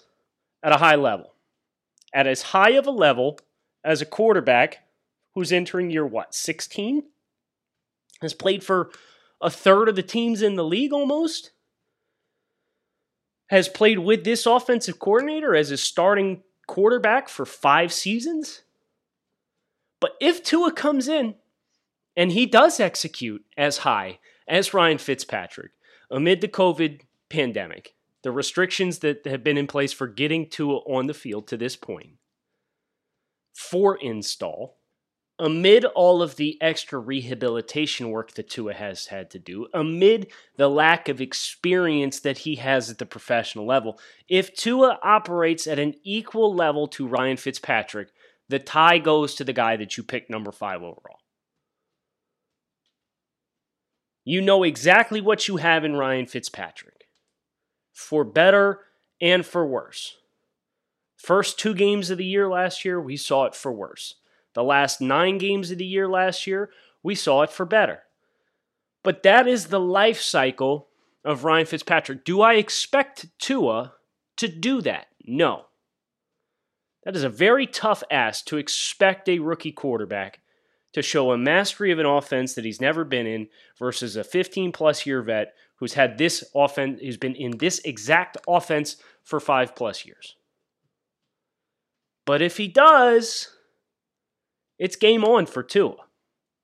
at 0.63 0.71
a 0.71 0.77
high 0.77 0.95
level, 0.95 1.33
at 2.13 2.27
as 2.27 2.41
high 2.41 2.71
of 2.71 2.87
a 2.87 2.91
level 2.91 3.39
as 3.83 4.01
a 4.01 4.05
quarterback 4.05 4.79
who's 5.33 5.51
entering 5.51 5.89
year 5.89 6.05
what, 6.05 6.33
16? 6.33 7.03
Has 8.21 8.33
played 8.33 8.63
for 8.63 8.91
a 9.41 9.49
third 9.49 9.89
of 9.89 9.95
the 9.95 10.03
teams 10.03 10.41
in 10.41 10.55
the 10.55 10.63
league 10.63 10.93
almost? 10.93 11.51
Has 13.49 13.69
played 13.69 13.99
with 13.99 14.23
this 14.23 14.45
offensive 14.45 14.99
coordinator 14.99 15.55
as 15.55 15.69
his 15.69 15.81
starting 15.81 16.43
quarterback 16.67 17.29
for 17.29 17.45
five 17.45 17.91
seasons? 17.91 18.61
But 19.99 20.11
if 20.21 20.43
Tua 20.43 20.71
comes 20.71 21.07
in 21.07 21.35
and 22.15 22.31
he 22.31 22.45
does 22.45 22.79
execute 22.79 23.43
as 23.57 23.79
high 23.79 24.19
as 24.47 24.73
Ryan 24.73 24.97
Fitzpatrick 24.97 25.71
amid 26.11 26.41
the 26.41 26.47
COVID 26.47 27.01
pandemic, 27.29 27.95
the 28.23 28.31
restrictions 28.31 28.99
that 28.99 29.25
have 29.25 29.43
been 29.43 29.57
in 29.57 29.67
place 29.67 29.93
for 29.93 30.07
getting 30.07 30.49
Tua 30.49 30.77
on 30.79 31.07
the 31.07 31.13
field 31.13 31.47
to 31.47 31.57
this 31.57 31.75
point, 31.75 32.11
for 33.53 33.97
install, 33.97 34.77
amid 35.39 35.85
all 35.85 36.21
of 36.21 36.35
the 36.35 36.57
extra 36.61 36.97
rehabilitation 36.99 38.09
work 38.09 38.33
that 38.33 38.49
Tua 38.49 38.73
has 38.73 39.07
had 39.07 39.29
to 39.31 39.39
do, 39.39 39.67
amid 39.73 40.31
the 40.55 40.67
lack 40.67 41.07
of 41.09 41.21
experience 41.21 42.19
that 42.21 42.39
he 42.39 42.55
has 42.55 42.89
at 42.89 42.97
the 42.97 43.05
professional 43.05 43.65
level, 43.65 43.99
if 44.27 44.55
Tua 44.55 44.99
operates 45.03 45.67
at 45.67 45.79
an 45.79 45.93
equal 46.03 46.53
level 46.53 46.87
to 46.89 47.07
Ryan 47.07 47.37
Fitzpatrick, 47.37 48.09
the 48.49 48.59
tie 48.59 48.97
goes 48.97 49.35
to 49.35 49.43
the 49.43 49.53
guy 49.53 49.75
that 49.77 49.97
you 49.97 50.03
picked 50.03 50.29
number 50.29 50.51
five 50.51 50.81
overall. 50.81 51.19
You 54.23 54.41
know 54.41 54.63
exactly 54.63 55.21
what 55.21 55.47
you 55.47 55.57
have 55.57 55.85
in 55.85 55.95
Ryan 55.95 56.25
Fitzpatrick, 56.25 57.07
for 57.93 58.23
better 58.23 58.81
and 59.21 59.45
for 59.45 59.65
worse. 59.65 60.17
First 61.15 61.59
two 61.59 61.73
games 61.73 62.09
of 62.09 62.17
the 62.17 62.25
year 62.25 62.49
last 62.49 62.83
year, 62.83 62.99
we 62.99 63.17
saw 63.17 63.45
it 63.45 63.55
for 63.55 63.71
worse. 63.71 64.15
The 64.57 64.63
last 64.63 65.01
nine 65.01 65.37
games 65.37 65.69
of 65.69 65.77
the 65.77 65.85
year 65.85 66.07
last 66.07 66.47
year, 66.47 66.71
we 67.03 67.13
saw 67.13 67.43
it 67.43 67.51
for 67.51 67.63
better. 67.63 68.01
But 69.03 69.21
that 69.21 69.47
is 69.47 69.67
the 69.67 69.79
life 69.79 70.19
cycle 70.19 70.87
of 71.23 71.43
Ryan 71.43 71.67
Fitzpatrick. 71.67 72.25
Do 72.25 72.41
I 72.41 72.55
expect 72.55 73.27
Tua 73.37 73.93
to 74.37 74.47
do 74.47 74.81
that? 74.81 75.09
No. 75.23 75.65
That 77.03 77.15
is 77.15 77.23
a 77.23 77.29
very 77.29 77.67
tough 77.67 78.01
ask 78.09 78.45
to 78.45 78.57
expect 78.57 79.29
a 79.29 79.37
rookie 79.37 79.71
quarterback 79.71 80.39
to 80.93 81.03
show 81.03 81.31
a 81.31 81.37
mastery 81.37 81.91
of 81.91 81.99
an 81.99 82.07
offense 82.07 82.55
that 82.55 82.65
he's 82.65 82.81
never 82.81 83.03
been 83.03 83.27
in 83.27 83.49
versus 83.77 84.15
a 84.15 84.23
15 84.23 84.71
plus 84.71 85.05
year 85.05 85.21
vet 85.21 85.53
who's 85.75 85.93
had 85.93 86.17
this 86.17 86.43
offense, 86.55 86.99
who's 86.99 87.17
been 87.17 87.35
in 87.35 87.59
this 87.59 87.77
exact 87.85 88.37
offense 88.47 88.95
for 89.21 89.39
five 89.39 89.75
plus 89.75 90.03
years. 90.03 90.35
But 92.25 92.41
if 92.41 92.57
he 92.57 92.67
does, 92.67 93.49
it's 94.79 94.95
game 94.95 95.23
on 95.23 95.45
for 95.45 95.63
Tua. 95.63 95.95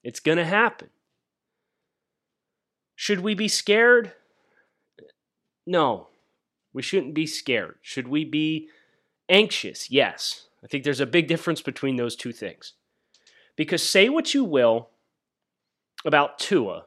It's 0.04 0.20
going 0.20 0.38
to 0.38 0.46
happen. 0.46 0.90
Should 2.96 3.22
we 3.22 3.34
be 3.34 3.48
scared? 3.48 4.14
No, 5.66 6.08
we 6.74 6.82
shouldn't 6.82 7.14
be 7.14 7.26
scared. 7.26 7.76
Should 7.82 8.08
we 8.08 8.26
be 8.26 8.70
anxious? 9.30 9.90
Yes. 9.90 10.48
I 10.64 10.68
think 10.68 10.84
there's 10.84 11.00
a 11.00 11.06
big 11.06 11.28
difference 11.28 11.62
between 11.62 11.96
those 11.96 12.16
two 12.16 12.32
things. 12.32 12.74
Because 13.56 13.88
say 13.88 14.10
what 14.10 14.34
you 14.34 14.44
will 14.44 14.90
about 16.06 16.40
Tua 16.40 16.86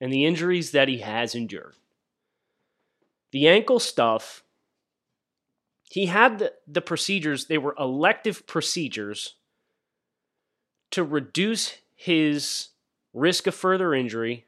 and 0.00 0.12
the 0.12 0.24
injuries 0.24 0.70
that 0.72 0.88
he 0.88 0.98
has 0.98 1.34
endured. 1.34 1.74
The 3.32 3.48
ankle 3.48 3.78
stuff, 3.78 4.42
he 5.84 6.06
had 6.06 6.38
the, 6.38 6.52
the 6.66 6.80
procedures, 6.80 7.46
they 7.46 7.58
were 7.58 7.76
elective 7.78 8.46
procedures 8.46 9.34
to 10.90 11.04
reduce 11.04 11.74
his 11.94 12.68
risk 13.12 13.46
of 13.46 13.54
further 13.54 13.94
injury 13.94 14.46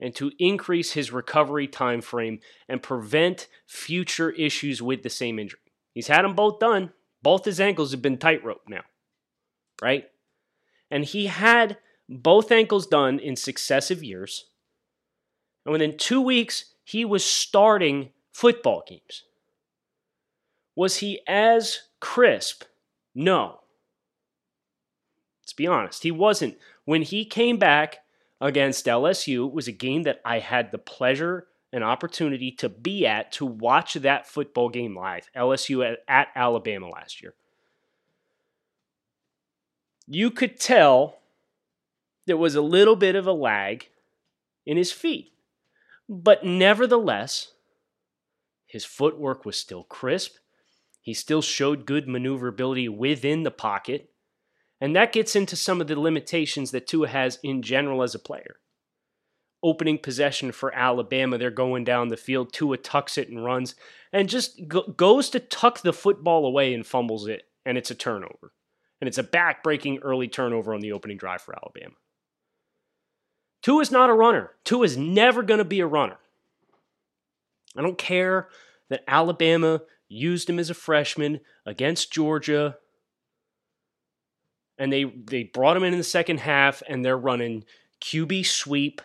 and 0.00 0.14
to 0.16 0.32
increase 0.38 0.92
his 0.92 1.12
recovery 1.12 1.66
time 1.66 2.00
frame 2.00 2.40
and 2.68 2.82
prevent 2.82 3.48
future 3.66 4.30
issues 4.30 4.82
with 4.82 5.02
the 5.02 5.10
same 5.10 5.38
injury. 5.38 5.60
He's 5.94 6.08
had 6.08 6.22
them 6.22 6.34
both 6.34 6.58
done. 6.58 6.92
Both 7.22 7.44
his 7.44 7.60
ankles 7.60 7.92
have 7.92 8.02
been 8.02 8.18
tightrope 8.18 8.62
now, 8.68 8.82
right? 9.80 10.10
And 10.90 11.04
he 11.04 11.26
had 11.26 11.78
both 12.08 12.52
ankles 12.52 12.86
done 12.86 13.18
in 13.18 13.36
successive 13.36 14.02
years. 14.02 14.46
And 15.64 15.72
within 15.72 15.96
two 15.96 16.20
weeks, 16.20 16.74
he 16.84 17.04
was 17.04 17.24
starting 17.24 18.10
football 18.32 18.82
games. 18.86 19.24
Was 20.76 20.98
he 20.98 21.20
as 21.26 21.80
crisp? 22.00 22.64
No. 23.14 23.60
Let's 25.44 25.52
be 25.52 25.66
honest. 25.66 26.02
He 26.02 26.10
wasn't. 26.10 26.56
When 26.86 27.02
he 27.02 27.26
came 27.26 27.58
back 27.58 27.98
against 28.40 28.86
LSU, 28.86 29.46
it 29.46 29.52
was 29.52 29.68
a 29.68 29.72
game 29.72 30.04
that 30.04 30.20
I 30.24 30.38
had 30.38 30.72
the 30.72 30.78
pleasure 30.78 31.46
and 31.70 31.84
opportunity 31.84 32.50
to 32.52 32.68
be 32.68 33.06
at 33.06 33.32
to 33.32 33.44
watch 33.44 33.94
that 33.94 34.26
football 34.26 34.70
game 34.70 34.96
live. 34.96 35.28
LSU 35.36 35.84
at, 35.84 35.98
at 36.08 36.28
Alabama 36.34 36.88
last 36.88 37.20
year. 37.20 37.34
You 40.06 40.30
could 40.30 40.58
tell 40.58 41.18
there 42.26 42.36
was 42.36 42.54
a 42.54 42.62
little 42.62 42.96
bit 42.96 43.14
of 43.14 43.26
a 43.26 43.32
lag 43.32 43.88
in 44.64 44.76
his 44.76 44.92
feet. 44.92 45.32
But 46.08 46.44
nevertheless, 46.44 47.52
his 48.66 48.84
footwork 48.84 49.44
was 49.44 49.58
still 49.58 49.84
crisp. 49.84 50.36
He 51.02 51.12
still 51.12 51.42
showed 51.42 51.86
good 51.86 52.08
maneuverability 52.08 52.88
within 52.88 53.42
the 53.42 53.50
pocket. 53.50 54.10
And 54.80 54.94
that 54.96 55.12
gets 55.12 55.36
into 55.36 55.56
some 55.56 55.80
of 55.80 55.86
the 55.86 55.98
limitations 55.98 56.70
that 56.72 56.86
Tua 56.86 57.08
has 57.08 57.38
in 57.42 57.62
general 57.62 58.02
as 58.02 58.14
a 58.14 58.18
player. 58.18 58.56
Opening 59.62 59.98
possession 59.98 60.52
for 60.52 60.74
Alabama, 60.74 61.38
they're 61.38 61.50
going 61.50 61.84
down 61.84 62.08
the 62.08 62.16
field. 62.16 62.52
Tua 62.52 62.76
tucks 62.76 63.16
it 63.16 63.28
and 63.28 63.44
runs 63.44 63.74
and 64.12 64.28
just 64.28 64.68
go- 64.68 64.86
goes 64.96 65.30
to 65.30 65.40
tuck 65.40 65.80
the 65.80 65.92
football 65.92 66.46
away 66.46 66.74
and 66.74 66.86
fumbles 66.86 67.26
it, 67.26 67.48
and 67.64 67.78
it's 67.78 67.90
a 67.90 67.94
turnover. 67.94 68.52
And 69.00 69.08
it's 69.08 69.18
a 69.18 69.22
back 69.22 69.62
breaking 69.62 69.98
early 69.98 70.28
turnover 70.28 70.72
on 70.72 70.80
the 70.80 70.92
opening 70.92 71.16
drive 71.16 71.42
for 71.42 71.54
Alabama. 71.54 71.94
Tua 73.62 73.80
is 73.80 73.90
not 73.90 74.10
a 74.10 74.14
runner. 74.14 74.52
Tua 74.64 74.84
is 74.84 74.96
never 74.96 75.42
going 75.42 75.58
to 75.58 75.64
be 75.64 75.80
a 75.80 75.86
runner. 75.86 76.18
I 77.76 77.82
don't 77.82 77.98
care 77.98 78.48
that 78.88 79.02
Alabama 79.08 79.82
used 80.08 80.48
him 80.48 80.58
as 80.58 80.70
a 80.70 80.74
freshman 80.74 81.40
against 81.66 82.12
Georgia 82.12 82.76
and 84.78 84.92
they 84.92 85.04
they 85.04 85.44
brought 85.44 85.76
him 85.76 85.84
in 85.84 85.92
in 85.92 85.98
the 85.98 86.04
second 86.04 86.40
half 86.40 86.82
and 86.88 87.04
they're 87.04 87.16
running 87.16 87.64
QB 88.00 88.46
sweep. 88.46 89.00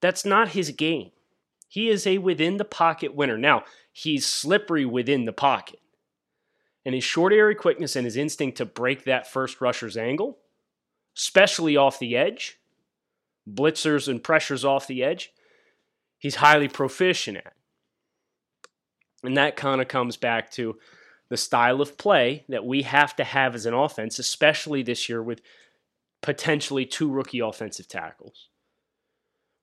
That's 0.00 0.24
not 0.24 0.50
his 0.50 0.70
game. 0.70 1.10
He 1.68 1.88
is 1.88 2.06
a 2.06 2.18
within 2.18 2.56
the 2.56 2.64
pocket 2.64 3.14
winner. 3.14 3.36
Now, 3.36 3.64
he's 3.92 4.26
slippery 4.26 4.84
within 4.84 5.24
the 5.24 5.32
pocket. 5.32 5.80
And 6.84 6.94
his 6.94 7.04
short 7.04 7.32
area 7.32 7.56
quickness 7.56 7.96
and 7.96 8.04
his 8.04 8.16
instinct 8.16 8.58
to 8.58 8.64
break 8.66 9.04
that 9.04 9.26
first 9.26 9.60
rusher's 9.60 9.96
angle, 9.96 10.38
especially 11.16 11.76
off 11.76 11.98
the 11.98 12.16
edge, 12.16 12.58
blitzers 13.48 14.06
and 14.06 14.22
pressures 14.22 14.64
off 14.64 14.86
the 14.86 15.02
edge, 15.02 15.32
he's 16.18 16.36
highly 16.36 16.68
proficient 16.68 17.38
at. 17.38 17.54
And 19.22 19.36
that 19.38 19.56
kind 19.56 19.80
of 19.80 19.88
comes 19.88 20.16
back 20.16 20.50
to 20.52 20.76
the 21.30 21.36
style 21.36 21.80
of 21.80 21.96
play 21.98 22.44
that 22.48 22.64
we 22.64 22.82
have 22.82 23.16
to 23.16 23.24
have 23.24 23.54
as 23.54 23.66
an 23.66 23.74
offense, 23.74 24.18
especially 24.18 24.82
this 24.82 25.08
year 25.08 25.22
with 25.22 25.40
potentially 26.22 26.86
Tua 26.86 27.12
rookie 27.12 27.40
offensive 27.40 27.88
tackles. 27.88 28.48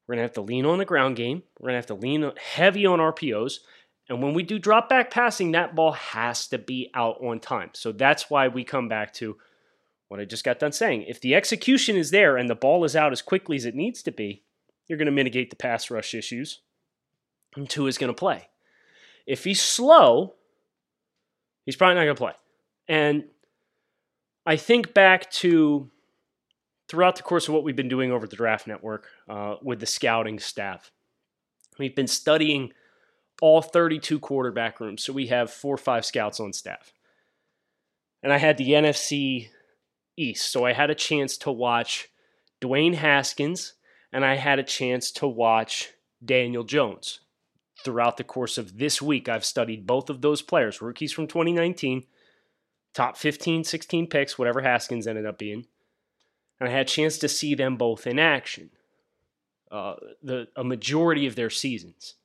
We're 0.07 0.15
going 0.15 0.23
to 0.23 0.29
have 0.29 0.33
to 0.33 0.41
lean 0.41 0.65
on 0.65 0.77
the 0.77 0.85
ground 0.85 1.15
game. 1.15 1.43
We're 1.59 1.69
going 1.69 1.73
to 1.73 1.77
have 1.77 1.85
to 1.87 2.05
lean 2.05 2.31
heavy 2.37 2.85
on 2.85 2.99
RPOs, 2.99 3.59
And 4.09 4.21
when 4.21 4.33
we 4.33 4.43
do 4.43 4.59
drop 4.59 4.89
back 4.89 5.09
passing, 5.09 5.51
that 5.51 5.73
ball 5.73 5.93
has 5.93 6.47
to 6.47 6.57
be 6.57 6.89
out 6.93 7.23
on 7.23 7.39
time. 7.39 7.69
So 7.73 7.93
that's 7.93 8.29
why 8.29 8.49
we 8.49 8.65
come 8.65 8.89
back 8.89 9.13
to 9.13 9.37
what 10.09 10.19
I 10.19 10.25
just 10.25 10.43
got 10.43 10.59
done 10.59 10.73
saying. 10.73 11.03
If 11.03 11.21
the 11.21 11.33
execution 11.33 11.95
is 11.95 12.11
there 12.11 12.35
and 12.35 12.49
the 12.49 12.55
ball 12.55 12.83
is 12.83 12.95
out 12.95 13.13
as 13.13 13.21
quickly 13.21 13.55
as 13.55 13.63
it 13.63 13.75
needs 13.75 14.03
to 14.03 14.11
be, 14.11 14.43
you're 14.87 14.97
going 14.97 15.05
to 15.05 15.11
mitigate 15.13 15.49
the 15.49 15.55
pass 15.55 15.89
rush 15.89 16.13
issues. 16.13 16.59
And 17.55 17.69
two 17.69 17.87
is 17.87 17.97
going 17.97 18.13
to 18.13 18.19
play. 18.19 18.49
If 19.25 19.45
he's 19.45 19.61
slow, 19.61 20.33
he's 21.71 21.77
probably 21.77 21.95
not 21.95 22.03
going 22.03 22.15
to 22.15 22.19
play. 22.19 22.33
And 22.89 23.23
I 24.45 24.57
think 24.57 24.93
back 24.93 25.31
to 25.31 25.89
throughout 26.89 27.15
the 27.15 27.23
course 27.23 27.47
of 27.47 27.53
what 27.53 27.63
we've 27.63 27.75
been 27.77 27.87
doing 27.87 28.11
over 28.11 28.27
the 28.27 28.35
Draft 28.35 28.67
Network 28.67 29.07
uh, 29.29 29.55
with 29.61 29.79
the 29.79 29.85
scouting 29.85 30.39
staff. 30.39 30.91
We've 31.79 31.95
been 31.95 32.07
studying 32.07 32.73
all 33.41 33.61
32 33.61 34.19
quarterback 34.19 34.81
rooms. 34.81 35.01
So 35.01 35.13
we 35.13 35.27
have 35.27 35.49
four 35.49 35.73
or 35.73 35.77
five 35.77 36.05
scouts 36.05 36.41
on 36.41 36.51
staff. 36.51 36.91
And 38.21 38.33
I 38.33 38.37
had 38.37 38.57
the 38.57 38.71
NFC 38.71 39.47
East. 40.17 40.51
So 40.51 40.65
I 40.65 40.73
had 40.73 40.89
a 40.89 40.95
chance 40.95 41.37
to 41.37 41.51
watch 41.51 42.09
Dwayne 42.59 42.95
Haskins 42.95 43.75
and 44.11 44.25
I 44.25 44.35
had 44.35 44.59
a 44.59 44.63
chance 44.63 45.11
to 45.13 45.27
watch 45.27 45.91
Daniel 46.23 46.65
Jones. 46.65 47.20
Throughout 47.83 48.17
the 48.17 48.23
course 48.23 48.57
of 48.57 48.77
this 48.77 49.01
week, 49.01 49.27
I've 49.27 49.45
studied 49.45 49.87
both 49.87 50.09
of 50.09 50.21
those 50.21 50.41
players, 50.41 50.81
rookies 50.81 51.11
from 51.11 51.27
2019, 51.27 52.03
top 52.93 53.17
15, 53.17 53.63
16 53.63 54.07
picks, 54.07 54.37
whatever 54.37 54.61
Haskins 54.61 55.07
ended 55.07 55.25
up 55.25 55.37
being. 55.37 55.65
And 56.59 56.69
I 56.69 56.71
had 56.71 56.81
a 56.81 56.89
chance 56.89 57.17
to 57.19 57.27
see 57.27 57.55
them 57.55 57.75
both 57.75 58.05
in 58.05 58.19
action. 58.19 58.69
Uh, 59.71 59.95
the 60.21 60.49
a 60.55 60.65
majority 60.65 61.25
of 61.25 61.35
their 61.35 61.49
seasons 61.49 62.15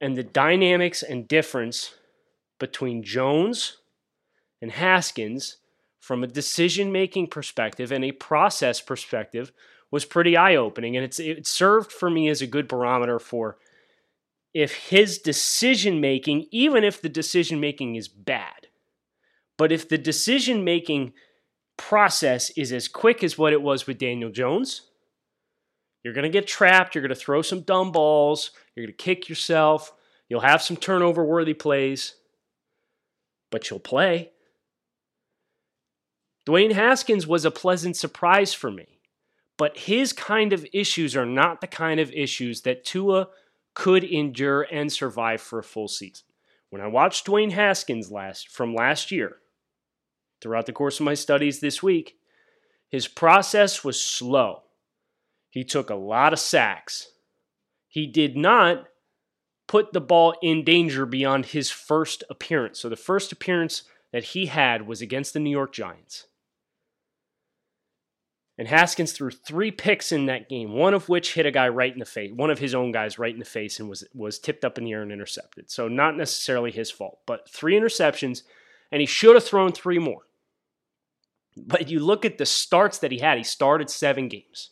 and 0.00 0.16
the 0.16 0.22
dynamics 0.22 1.02
and 1.02 1.28
difference 1.28 1.94
between 2.58 3.02
Jones 3.02 3.78
and 4.62 4.72
Haskins 4.72 5.56
from 5.98 6.24
a 6.24 6.28
decision 6.28 6.90
making 6.90 7.26
perspective 7.26 7.92
and 7.92 8.04
a 8.04 8.12
process 8.12 8.80
perspective 8.80 9.52
was 9.90 10.04
pretty 10.04 10.36
eye 10.36 10.56
opening. 10.56 10.96
And 10.96 11.04
it's, 11.04 11.18
it 11.18 11.46
served 11.46 11.92
for 11.92 12.08
me 12.08 12.28
as 12.28 12.40
a 12.40 12.46
good 12.46 12.68
barometer 12.68 13.18
for 13.18 13.58
if 14.52 14.74
his 14.74 15.18
decision 15.18 16.00
making, 16.00 16.46
even 16.50 16.84
if 16.84 17.00
the 17.00 17.08
decision 17.08 17.60
making 17.60 17.94
is 17.94 18.08
bad, 18.08 18.68
but 19.56 19.72
if 19.72 19.88
the 19.88 19.98
decision 19.98 20.64
making 20.64 21.12
process 21.76 22.50
is 22.56 22.72
as 22.72 22.88
quick 22.88 23.22
as 23.22 23.38
what 23.38 23.52
it 23.52 23.62
was 23.62 23.86
with 23.86 23.98
Daniel 23.98 24.30
Jones, 24.30 24.82
you're 26.02 26.14
going 26.14 26.24
to 26.24 26.30
get 26.30 26.46
trapped. 26.46 26.94
You're 26.94 27.02
going 27.02 27.10
to 27.10 27.14
throw 27.14 27.42
some 27.42 27.60
dumb 27.60 27.92
balls. 27.92 28.52
You're 28.74 28.86
going 28.86 28.96
to 28.96 29.04
kick 29.04 29.28
yourself. 29.28 29.92
You'll 30.28 30.40
have 30.40 30.62
some 30.62 30.76
turnover 30.76 31.24
worthy 31.24 31.54
plays, 31.54 32.14
but 33.50 33.68
you'll 33.68 33.80
play. 33.80 34.30
Dwayne 36.46 36.72
Haskins 36.72 37.26
was 37.26 37.44
a 37.44 37.50
pleasant 37.50 37.96
surprise 37.96 38.54
for 38.54 38.70
me, 38.70 39.00
but 39.58 39.76
his 39.76 40.12
kind 40.12 40.52
of 40.52 40.66
issues 40.72 41.14
are 41.16 41.26
not 41.26 41.60
the 41.60 41.66
kind 41.66 42.00
of 42.00 42.10
issues 42.12 42.62
that 42.62 42.84
Tua 42.84 43.28
could 43.80 44.04
endure 44.04 44.66
and 44.70 44.92
survive 44.92 45.40
for 45.40 45.58
a 45.58 45.64
full 45.64 45.88
season. 45.88 46.26
When 46.68 46.82
I 46.82 46.86
watched 46.86 47.26
Dwayne 47.26 47.52
Haskins 47.52 48.10
last 48.10 48.50
from 48.50 48.74
last 48.74 49.10
year, 49.10 49.36
throughout 50.42 50.66
the 50.66 50.74
course 50.74 51.00
of 51.00 51.06
my 51.06 51.14
studies 51.14 51.60
this 51.60 51.82
week, 51.82 52.16
his 52.90 53.08
process 53.08 53.82
was 53.82 53.98
slow. 53.98 54.64
He 55.48 55.64
took 55.64 55.88
a 55.88 55.94
lot 55.94 56.34
of 56.34 56.38
sacks. 56.38 57.08
He 57.88 58.06
did 58.06 58.36
not 58.36 58.84
put 59.66 59.94
the 59.94 60.00
ball 60.02 60.34
in 60.42 60.62
danger 60.62 61.06
beyond 61.06 61.46
his 61.46 61.70
first 61.70 62.22
appearance. 62.28 62.80
So 62.80 62.90
the 62.90 62.96
first 62.96 63.32
appearance 63.32 63.84
that 64.12 64.24
he 64.24 64.44
had 64.44 64.86
was 64.86 65.00
against 65.00 65.32
the 65.32 65.40
New 65.40 65.48
York 65.48 65.72
Giants. 65.72 66.26
And 68.60 68.68
Haskins 68.68 69.12
threw 69.12 69.30
three 69.30 69.72
picks 69.72 70.12
in 70.12 70.26
that 70.26 70.48
game, 70.48 70.74
one 70.74 70.94
of 70.94 71.08
which 71.08 71.34
hit 71.34 71.46
a 71.46 71.50
guy 71.50 71.68
right 71.68 71.92
in 71.92 71.98
the 71.98 72.04
face, 72.04 72.30
one 72.32 72.50
of 72.50 72.60
his 72.60 72.74
own 72.74 72.92
guys 72.92 73.18
right 73.18 73.32
in 73.32 73.40
the 73.40 73.44
face, 73.44 73.80
and 73.80 73.88
was 73.88 74.04
was 74.14 74.38
tipped 74.38 74.64
up 74.64 74.78
in 74.78 74.84
the 74.84 74.92
air 74.92 75.02
and 75.02 75.10
intercepted. 75.10 75.70
So 75.70 75.88
not 75.88 76.16
necessarily 76.16 76.70
his 76.70 76.90
fault, 76.90 77.18
but 77.26 77.48
three 77.48 77.74
interceptions, 77.74 78.42
and 78.92 79.00
he 79.00 79.06
should 79.06 79.34
have 79.34 79.44
thrown 79.44 79.72
three 79.72 79.98
more. 79.98 80.26
But 81.56 81.90
you 81.90 81.98
look 81.98 82.24
at 82.24 82.38
the 82.38 82.46
starts 82.46 82.98
that 82.98 83.10
he 83.10 83.18
had, 83.18 83.38
he 83.38 83.44
started 83.44 83.90
seven 83.90 84.28
games 84.28 84.70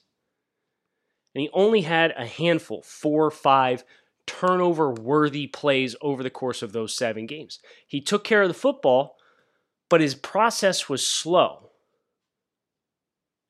and 1.38 1.42
he 1.42 1.50
only 1.52 1.82
had 1.82 2.12
a 2.16 2.26
handful, 2.26 2.82
four 2.82 3.26
or 3.26 3.30
five 3.30 3.84
turnover 4.26 4.90
worthy 4.90 5.46
plays 5.46 5.94
over 6.00 6.22
the 6.22 6.30
course 6.30 6.62
of 6.62 6.72
those 6.72 6.94
seven 6.94 7.26
games. 7.26 7.60
He 7.86 8.00
took 8.00 8.24
care 8.24 8.42
of 8.42 8.48
the 8.48 8.54
football, 8.54 9.16
but 9.88 10.00
his 10.00 10.14
process 10.14 10.88
was 10.88 11.06
slow. 11.06 11.67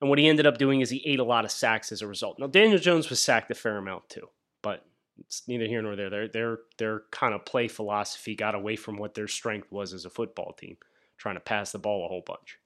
And 0.00 0.08
what 0.08 0.18
he 0.18 0.28
ended 0.28 0.46
up 0.46 0.58
doing 0.58 0.80
is 0.80 0.90
he 0.90 1.02
ate 1.04 1.18
a 1.18 1.24
lot 1.24 1.44
of 1.44 1.50
sacks 1.50 1.90
as 1.90 2.02
a 2.02 2.06
result. 2.06 2.38
Now, 2.38 2.46
Daniel 2.46 2.78
Jones 2.78 3.10
was 3.10 3.20
sacked 3.20 3.50
a 3.50 3.54
fair 3.54 3.76
amount 3.78 4.08
too, 4.08 4.28
but 4.62 4.84
it's 5.18 5.42
neither 5.48 5.66
here 5.66 5.82
nor 5.82 5.96
there. 5.96 6.10
Their, 6.10 6.28
their, 6.28 6.58
their 6.78 7.02
kind 7.10 7.34
of 7.34 7.44
play 7.44 7.66
philosophy 7.66 8.36
got 8.36 8.54
away 8.54 8.76
from 8.76 8.96
what 8.96 9.14
their 9.14 9.28
strength 9.28 9.72
was 9.72 9.92
as 9.92 10.04
a 10.04 10.10
football 10.10 10.52
team, 10.52 10.76
trying 11.16 11.34
to 11.34 11.40
pass 11.40 11.72
the 11.72 11.78
ball 11.78 12.04
a 12.04 12.08
whole 12.08 12.22
bunch. 12.24 12.58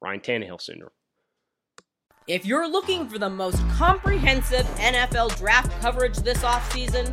Ryan 0.00 0.20
Tannehill 0.20 0.60
syndrome. 0.60 0.90
If 2.28 2.44
you're 2.46 2.68
looking 2.68 3.08
for 3.08 3.18
the 3.18 3.30
most 3.30 3.58
comprehensive 3.70 4.66
NFL 4.76 5.36
draft 5.38 5.80
coverage 5.80 6.18
this 6.18 6.38
offseason, 6.38 7.12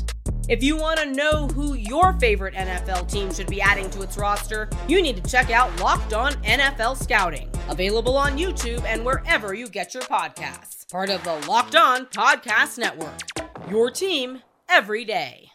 If 0.51 0.61
you 0.61 0.75
want 0.75 0.99
to 0.99 1.05
know 1.05 1.47
who 1.47 1.75
your 1.75 2.11
favorite 2.19 2.55
NFL 2.55 3.09
team 3.09 3.33
should 3.33 3.47
be 3.47 3.61
adding 3.61 3.89
to 3.91 4.01
its 4.01 4.17
roster, 4.17 4.67
you 4.85 5.01
need 5.01 5.15
to 5.15 5.31
check 5.31 5.49
out 5.49 5.79
Locked 5.79 6.11
On 6.11 6.33
NFL 6.43 7.01
Scouting, 7.01 7.49
available 7.69 8.17
on 8.17 8.37
YouTube 8.37 8.83
and 8.83 9.05
wherever 9.05 9.53
you 9.53 9.69
get 9.69 9.93
your 9.93 10.03
podcasts. 10.03 10.91
Part 10.91 11.09
of 11.09 11.23
the 11.23 11.35
Locked 11.47 11.77
On 11.77 12.05
Podcast 12.07 12.77
Network. 12.77 13.21
Your 13.69 13.89
team 13.89 14.41
every 14.67 15.05
day. 15.05 15.51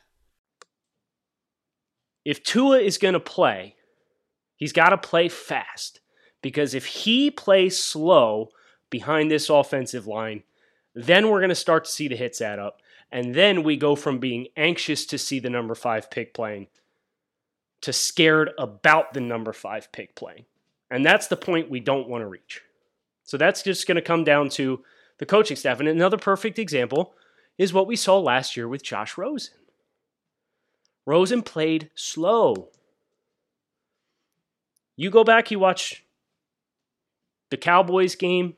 If 2.25 2.43
Tua 2.43 2.79
is 2.79 2.97
going 2.97 3.13
to 3.13 3.21
play, 3.21 3.77
he's 4.55 4.73
got 4.73 4.89
to 4.89 4.97
play 4.97 5.29
fast 5.29 6.01
because 6.41 6.73
if 6.73 6.87
he 6.87 7.31
plays 7.31 7.79
slow 7.79 8.49
behind 8.89 9.31
this 9.31 9.51
offensive 9.51 10.07
line, 10.07 10.45
then 10.95 11.29
we're 11.29 11.41
going 11.41 11.51
to 11.51 11.55
start 11.55 11.85
to 11.85 11.93
see 11.93 12.09
the 12.09 12.17
hits 12.17 12.41
add 12.41 12.59
up. 12.59 12.81
And 13.11 13.35
then 13.35 13.63
we 13.63 13.77
go 13.77 13.97
from 13.97 14.19
being 14.19 14.49
anxious 14.57 15.07
to 15.07 15.19
see 15.19 15.39
the 15.39 15.51
number 15.51 15.75
five 15.75 16.11
pick 16.11 16.35
playing 16.35 16.67
to 17.83 17.93
scared 17.93 18.51
about 18.59 19.15
the 19.15 19.21
number 19.21 19.53
five 19.53 19.93
pick 19.93 20.15
playing. 20.15 20.45
And 20.91 21.05
that's 21.05 21.29
the 21.29 21.37
point 21.37 21.71
we 21.71 21.81
don't 21.81 22.09
want 22.09 22.23
to 22.23 22.27
reach. 22.27 22.63
So 23.25 23.37
that's 23.37 23.63
just 23.63 23.87
going 23.87 23.97
to 23.97 24.03
come 24.03 24.25
down 24.25 24.49
to 24.51 24.83
the 25.19 25.27
coaching 25.27 25.57
staff. 25.57 25.81
And 25.81 25.89
another 25.89 26.17
perfect 26.17 26.59
example 26.59 27.15
is 27.59 27.73
what 27.73 27.87
we 27.87 27.97
saw 27.97 28.19
last 28.19 28.57
year 28.57 28.69
with 28.69 28.83
Josh 28.83 29.17
Rosen. 29.17 29.55
Rosen 31.07 31.43
played 31.43 31.91
slow. 31.95 32.69
You 34.97 35.11
go 35.11 35.25
back, 35.25 35.51
you 35.51 35.59
watch 35.59 36.05
the 37.51 37.57
Cowboys 37.57 38.17
game, 38.17 38.57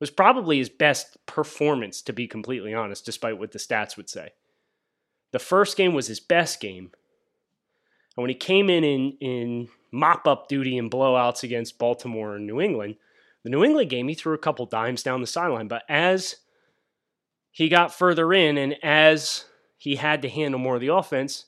was 0.00 0.10
probably 0.10 0.58
his 0.58 0.70
best 0.70 1.18
performance, 1.26 2.02
to 2.02 2.12
be 2.12 2.26
completely 2.26 2.74
honest, 2.74 3.04
despite 3.04 3.38
what 3.38 3.52
the 3.52 3.58
stats 3.58 3.96
would 3.96 4.08
say. 4.08 4.30
The 5.32 5.38
first 5.38 5.76
game 5.76 5.94
was 5.94 6.06
his 6.08 6.20
best 6.20 6.60
game. 6.60 6.90
And 8.16 8.22
when 8.22 8.30
he 8.30 8.34
came 8.34 8.68
in 8.68 8.82
in, 8.82 9.16
in 9.20 9.68
mop 9.92 10.26
up 10.26 10.48
duty 10.48 10.78
and 10.78 10.90
blowouts 10.90 11.42
against 11.42 11.78
Baltimore 11.78 12.34
and 12.34 12.46
New 12.46 12.60
England, 12.60 12.96
the 13.44 13.50
New 13.50 13.62
England 13.62 13.90
game, 13.90 14.08
he 14.08 14.14
threw 14.14 14.34
a 14.34 14.38
couple 14.38 14.66
dimes 14.66 15.02
down 15.02 15.20
the 15.20 15.26
sideline. 15.26 15.68
But 15.68 15.84
as 15.88 16.36
he 17.52 17.68
got 17.68 17.94
further 17.94 18.32
in 18.32 18.58
and 18.58 18.76
as 18.82 19.44
he 19.76 19.96
had 19.96 20.22
to 20.22 20.28
handle 20.28 20.60
more 20.60 20.74
of 20.74 20.80
the 20.80 20.92
offense, 20.92 21.46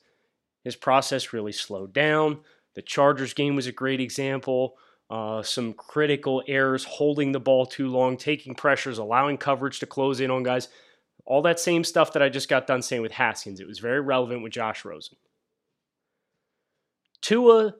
his 0.64 0.76
process 0.76 1.32
really 1.32 1.52
slowed 1.52 1.92
down. 1.92 2.40
The 2.74 2.82
Chargers 2.82 3.34
game 3.34 3.56
was 3.56 3.66
a 3.66 3.72
great 3.72 4.00
example 4.00 4.76
uh, 5.12 5.42
some 5.42 5.74
critical 5.74 6.42
errors, 6.48 6.84
holding 6.84 7.32
the 7.32 7.38
ball 7.38 7.66
too 7.66 7.88
long, 7.88 8.16
taking 8.16 8.54
pressures, 8.54 8.96
allowing 8.96 9.36
coverage 9.36 9.78
to 9.78 9.86
close 9.86 10.20
in 10.20 10.30
on 10.30 10.42
guys. 10.42 10.68
All 11.26 11.42
that 11.42 11.60
same 11.60 11.84
stuff 11.84 12.14
that 12.14 12.22
I 12.22 12.30
just 12.30 12.48
got 12.48 12.66
done 12.66 12.80
saying 12.80 13.02
with 13.02 13.12
Haskins. 13.12 13.60
It 13.60 13.66
was 13.66 13.78
very 13.78 14.00
relevant 14.00 14.42
with 14.42 14.54
Josh 14.54 14.86
Rosen. 14.86 15.18
Tua, 17.20 17.74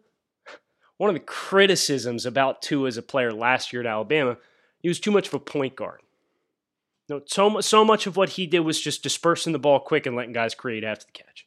one 0.99 1.09
of 1.09 1.15
the 1.15 1.21
criticisms 1.21 2.27
about 2.27 2.61
Tua 2.61 2.89
as 2.89 2.99
a 2.99 3.03
player 3.03 3.33
last 3.33 3.73
year 3.73 3.81
at 3.81 3.89
Alabama, 3.89 4.37
he 4.81 4.89
was 4.89 5.01
too 5.01 5.11
much 5.11 5.29
of 5.29 5.35
a 5.35 5.39
point 5.39 5.75
guard. 5.75 6.01
No, 7.09 7.23
so 7.25 7.63
so 7.63 7.83
much 7.83 8.07
of 8.07 8.15
what 8.15 8.31
he 8.31 8.47
did 8.47 8.61
was 8.61 8.79
just 8.79 9.03
dispersing 9.03 9.55
the 9.55 9.59
ball 9.59 9.81
quick 9.81 10.05
and 10.05 10.15
letting 10.15 10.35
guys 10.35 10.55
create 10.55 10.85
after 10.85 11.07
the 11.07 11.13
catch. 11.13 11.47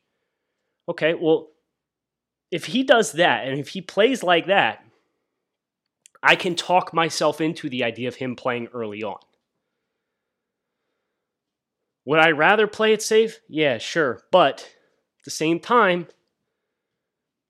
Okay, 0.89 1.13
well, 1.13 1.49
if 2.49 2.65
he 2.65 2.81
does 2.81 3.11
that 3.13 3.47
and 3.47 3.59
if 3.59 3.69
he 3.69 3.81
plays 3.81 4.23
like 4.23 4.47
that, 4.47 4.84
I 6.25 6.35
can 6.35 6.55
talk 6.55 6.93
myself 6.93 7.39
into 7.39 7.69
the 7.69 7.83
idea 7.83 8.07
of 8.07 8.15
him 8.15 8.35
playing 8.35 8.69
early 8.73 9.03
on. 9.03 9.19
Would 12.05 12.19
I 12.19 12.31
rather 12.31 12.65
play 12.65 12.93
it 12.93 13.01
safe? 13.03 13.39
Yeah, 13.47 13.77
sure. 13.77 14.21
But 14.31 14.61
at 15.19 15.25
the 15.25 15.31
same 15.31 15.59
time, 15.59 16.07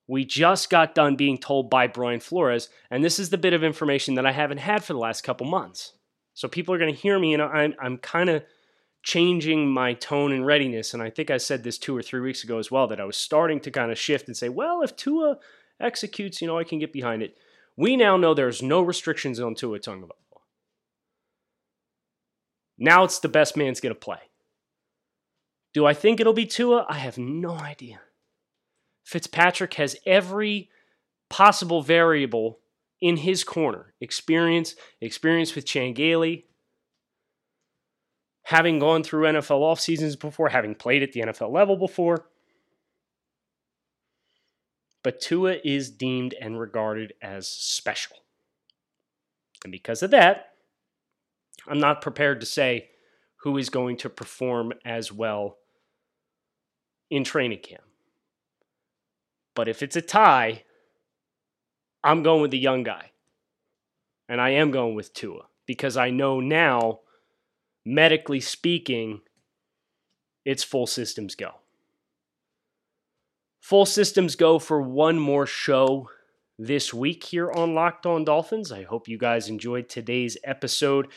we 0.08 0.26
just 0.26 0.70
got 0.70 0.94
done 0.94 1.16
being 1.16 1.38
told 1.38 1.70
by 1.70 1.88
Brian 1.88 2.20
Flores, 2.20 2.70
and 2.92 3.04
this 3.04 3.18
is 3.18 3.30
the 3.30 3.38
bit 3.38 3.54
of 3.54 3.64
information 3.64 4.16
that 4.16 4.26
I 4.26 4.34
haven't 4.34 4.60
had 4.60 4.84
for 4.84 4.94
the 4.94 5.00
last 5.00 5.24
couple 5.24 5.48
months. 5.48 5.94
So 6.34 6.48
people 6.48 6.76
are 6.76 6.78
going 6.78 6.94
to 6.94 7.02
hear 7.02 7.18
me, 7.18 7.34
and 7.34 7.42
I'm, 7.42 7.76
I'm 7.82 7.98
kind 7.98 8.30
of 8.30 8.44
changing 9.04 9.70
my 9.70 9.94
tone 9.94 10.34
and 10.34 10.46
readiness. 10.46 10.94
And 10.94 11.02
I 11.02 11.10
think 11.10 11.32
I 11.32 11.38
said 11.38 11.64
this 11.64 11.78
two 11.78 11.96
or 11.96 12.02
three 12.02 12.20
weeks 12.20 12.44
ago 12.44 12.60
as 12.60 12.70
well 12.70 12.88
that 12.88 13.00
I 13.00 13.06
was 13.06 13.16
starting 13.16 13.62
to 13.62 13.72
kind 13.72 13.92
of 13.92 13.98
shift 13.98 14.28
and 14.28 14.36
say, 14.36 14.50
well, 14.50 14.82
if 14.82 14.96
Tua 14.96 15.38
executes, 15.80 16.42
you 16.42 16.48
know, 16.48 16.60
I 16.60 16.66
can 16.66 16.80
get 16.80 16.92
behind 16.92 17.24
it. 17.24 17.38
We 17.78 17.98
now 17.98 18.18
know 18.18 18.34
there's 18.34 18.62
no 18.62 18.82
restrictions 18.82 19.40
on 19.40 19.56
Tua 19.56 19.80
Tagovailoa. 19.80 20.12
Now 22.78 23.04
it's 23.04 23.20
the 23.20 23.30
best 23.30 23.58
man's 23.58 23.80
going 23.80 23.94
to 23.94 24.00
play. 24.00 24.20
Do 25.74 25.86
I 25.86 25.94
think 25.94 26.20
it'll 26.20 26.34
be 26.34 26.46
Tua? 26.46 26.86
I 26.88 26.96
have 26.96 27.18
no 27.18 27.52
idea. 27.52 28.00
Fitzpatrick 29.04 29.74
has 29.76 29.98
every 30.06 30.70
possible 31.30 31.82
variable 31.82 32.60
in 33.02 33.18
his 33.18 33.44
corner 33.44 33.94
experience, 34.00 34.76
experience 35.02 35.54
with 35.54 35.66
Chan 35.66 35.94
Gailey, 35.94 36.46
having 38.44 38.80
gone 38.80 39.04
through 39.04 39.26
NFL 39.26 39.62
off 39.62 39.80
seasons 39.80 40.16
before, 40.16 40.50
having 40.50 40.76
played 40.76 41.04
at 41.04 41.12
the 41.12 41.22
NFL 41.22 41.52
level 41.52 41.76
before. 41.78 42.28
But 45.06 45.22
Tua 45.22 45.58
is 45.64 45.92
deemed 45.92 46.34
and 46.42 46.60
regarded 46.60 47.14
as 47.22 47.48
special. 47.48 48.18
And 49.64 49.72
because 49.72 50.02
of 50.02 50.10
that, 50.10 50.54
I'm 51.68 51.80
not 51.80 52.02
prepared 52.02 52.40
to 52.40 52.48
say 52.48 52.90
who 53.44 53.56
is 53.60 53.70
going 53.70 53.98
to 53.98 54.10
perform 54.10 54.74
as 54.84 55.12
well 55.12 55.60
in 57.12 57.24
training 57.24 57.60
camp. 57.60 57.84
But 59.54 59.68
if 59.68 59.84
it's 59.84 59.96
a 59.96 60.02
tie, 60.02 60.64
I'm 62.04 62.24
going 62.24 62.42
with 62.42 62.50
the 62.50 62.58
young 62.58 62.82
guy. 62.82 63.12
And 64.28 64.42
I 64.42 64.50
am 64.54 64.72
going 64.72 64.96
with 64.96 65.14
Tua 65.14 65.44
because 65.68 65.98
I 65.98 66.10
know 66.10 66.40
now, 66.40 67.02
medically 67.86 68.40
speaking, 68.40 69.22
it's 70.46 70.64
full 70.64 70.88
systems 70.88 71.36
go. 71.36 71.52
Full 73.66 73.88
systems 73.88 74.36
go 74.36 74.60
for 74.60 74.80
one 74.80 75.18
more 75.18 75.48
show 75.48 76.12
this 76.60 76.94
week 76.94 77.24
here 77.24 77.52
on 77.52 77.74
Locked 77.74 78.06
On 78.06 78.24
Dolphins. 78.24 78.72
I 78.72 78.84
hope 78.84 79.08
you 79.08 79.18
guys 79.18 79.50
enjoyed 79.50 79.90
today's 79.90 80.38
episode, 80.44 81.08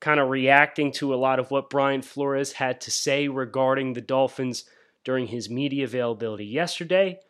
kind 0.00 0.20
of 0.20 0.28
reacting 0.28 0.92
to 0.92 1.14
a 1.14 1.16
lot 1.16 1.38
of 1.38 1.50
what 1.50 1.70
Brian 1.70 2.02
Flores 2.02 2.52
had 2.52 2.78
to 2.82 2.90
say 2.90 3.26
regarding 3.26 3.94
the 3.94 4.02
Dolphins 4.02 4.64
during 5.02 5.28
his 5.28 5.48
media 5.48 5.84
availability 5.84 6.44
yesterday. 6.44 7.20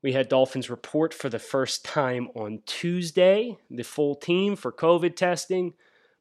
We 0.00 0.12
had 0.12 0.28
Dolphins 0.28 0.70
report 0.70 1.12
for 1.12 1.28
the 1.28 1.40
first 1.40 1.84
time 1.84 2.28
on 2.36 2.62
Tuesday, 2.66 3.58
the 3.68 3.82
full 3.82 4.14
team 4.14 4.54
for 4.54 4.70
COVID 4.70 5.16
testing. 5.16 5.74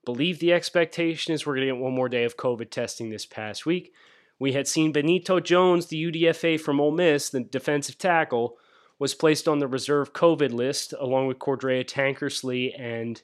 Believe 0.03 0.39
the 0.39 0.51
expectation 0.51 1.31
is 1.31 1.45
we're 1.45 1.57
going 1.57 1.67
to 1.67 1.73
get 1.75 1.79
one 1.79 1.93
more 1.93 2.09
day 2.09 2.23
of 2.23 2.37
COVID 2.37 2.71
testing 2.71 3.11
this 3.11 3.27
past 3.27 3.67
week. 3.67 3.93
We 4.43 4.51
had 4.51 4.67
seen 4.67 4.91
Benito 4.91 5.39
Jones, 5.39 5.85
the 5.85 6.11
UDFA 6.11 6.59
from 6.59 6.81
Ole 6.81 6.91
Miss, 6.91 7.29
the 7.29 7.39
defensive 7.39 7.97
tackle, 7.97 8.57
was 8.99 9.15
placed 9.15 9.47
on 9.47 9.59
the 9.59 9.69
reserve 9.69 10.11
COVID 10.11 10.51
list 10.51 10.93
along 10.99 11.27
with 11.27 11.39
Cordrea 11.39 11.85
Tankersley 11.85 12.77
and 12.77 13.21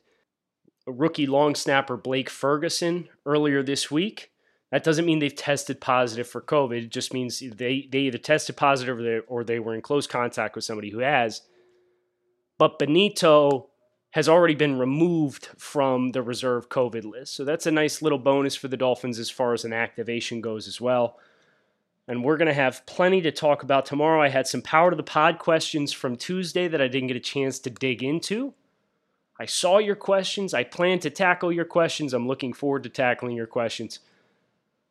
rookie 0.88 1.28
long 1.28 1.56
snapper 1.56 1.98
Blake 1.98 2.30
Ferguson 2.30 3.10
earlier 3.26 3.62
this 3.62 3.92
week. 3.92 4.32
That 4.72 4.86
doesn't 4.86 5.06
mean 5.06 5.20
they've 5.20 5.36
tested 5.36 5.82
positive 5.82 6.26
for 6.26 6.42
COVID. 6.42 6.86
It 6.86 6.90
just 6.90 7.14
means 7.14 7.40
they, 7.42 7.90
they 7.92 8.00
either 8.00 8.18
tested 8.18 8.56
positive 8.56 8.98
or 8.98 9.04
they, 9.04 9.20
or 9.28 9.44
they 9.44 9.60
were 9.60 9.76
in 9.76 9.82
close 9.82 10.08
contact 10.08 10.56
with 10.56 10.64
somebody 10.64 10.90
who 10.90 11.00
has. 11.00 11.42
But 12.58 12.80
Benito 12.80 13.69
has 14.12 14.28
already 14.28 14.56
been 14.56 14.80
removed 14.80 15.50
from 15.58 16.12
the 16.12 16.22
reserve 16.22 16.70
COVID 16.70 17.04
list. 17.04 17.36
So 17.36 17.46
that's 17.46 17.68
a 17.68 17.72
nice 17.72 18.02
little 18.02 18.18
bonus 18.18 18.56
for 18.56 18.68
the 18.68 18.78
Dolphins 18.78 19.20
as 19.20 19.30
far 19.30 19.54
as 19.54 19.66
an 19.66 19.74
activation 19.74 20.42
goes 20.42 20.68
as 20.68 20.82
well. 20.82 21.20
And 22.08 22.24
we're 22.24 22.38
going 22.38 22.48
to 22.48 22.54
have 22.54 22.86
plenty 22.88 23.22
to 23.22 23.32
talk 23.32 23.62
about 23.62 23.86
tomorrow. 23.86 24.20
I 24.20 24.30
had 24.30 24.48
some 24.48 24.64
power 24.64 24.90
to 24.90 24.96
the 24.96 25.04
pod 25.04 25.38
questions 25.38 25.94
from 25.94 26.16
Tuesday 26.16 26.68
that 26.68 26.82
I 26.82 26.88
didn't 26.88 27.10
get 27.10 27.18
a 27.18 27.22
chance 27.22 27.60
to 27.60 27.70
dig 27.70 28.02
into. 28.02 28.56
I 29.40 29.46
saw 29.46 29.78
your 29.78 29.96
questions. 29.96 30.56
I 30.56 30.64
plan 30.64 31.00
to 31.00 31.12
tackle 31.12 31.52
your 31.52 31.66
questions. 31.66 32.14
I'm 32.14 32.28
looking 32.28 32.52
forward 32.52 32.84
to 32.84 32.90
tackling 32.90 33.38
your 33.38 33.48
questions. 33.48 34.00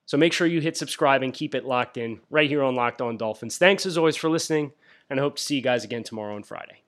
So 0.07 0.17
make 0.17 0.33
sure 0.33 0.47
you 0.47 0.61
hit 0.61 0.77
subscribe 0.77 1.23
and 1.23 1.35
keep 1.35 1.55
it 1.55 1.67
locked 1.67 1.99
in 1.99 2.21
right 2.31 2.49
here 2.49 2.63
on 2.63 2.77
Locked 2.77 3.03
On 3.03 3.19
Dolphins. 3.19 3.59
Thanks 3.59 3.85
as 3.85 3.99
always 3.99 4.17
for 4.17 4.31
listening, 4.31 4.73
and 5.11 5.21
I 5.21 5.23
hope 5.23 5.37
to 5.37 5.43
see 5.43 5.57
you 5.57 5.61
guys 5.61 5.85
again 5.85 6.03
tomorrow 6.03 6.35
and 6.35 6.47
Friday. 6.47 6.88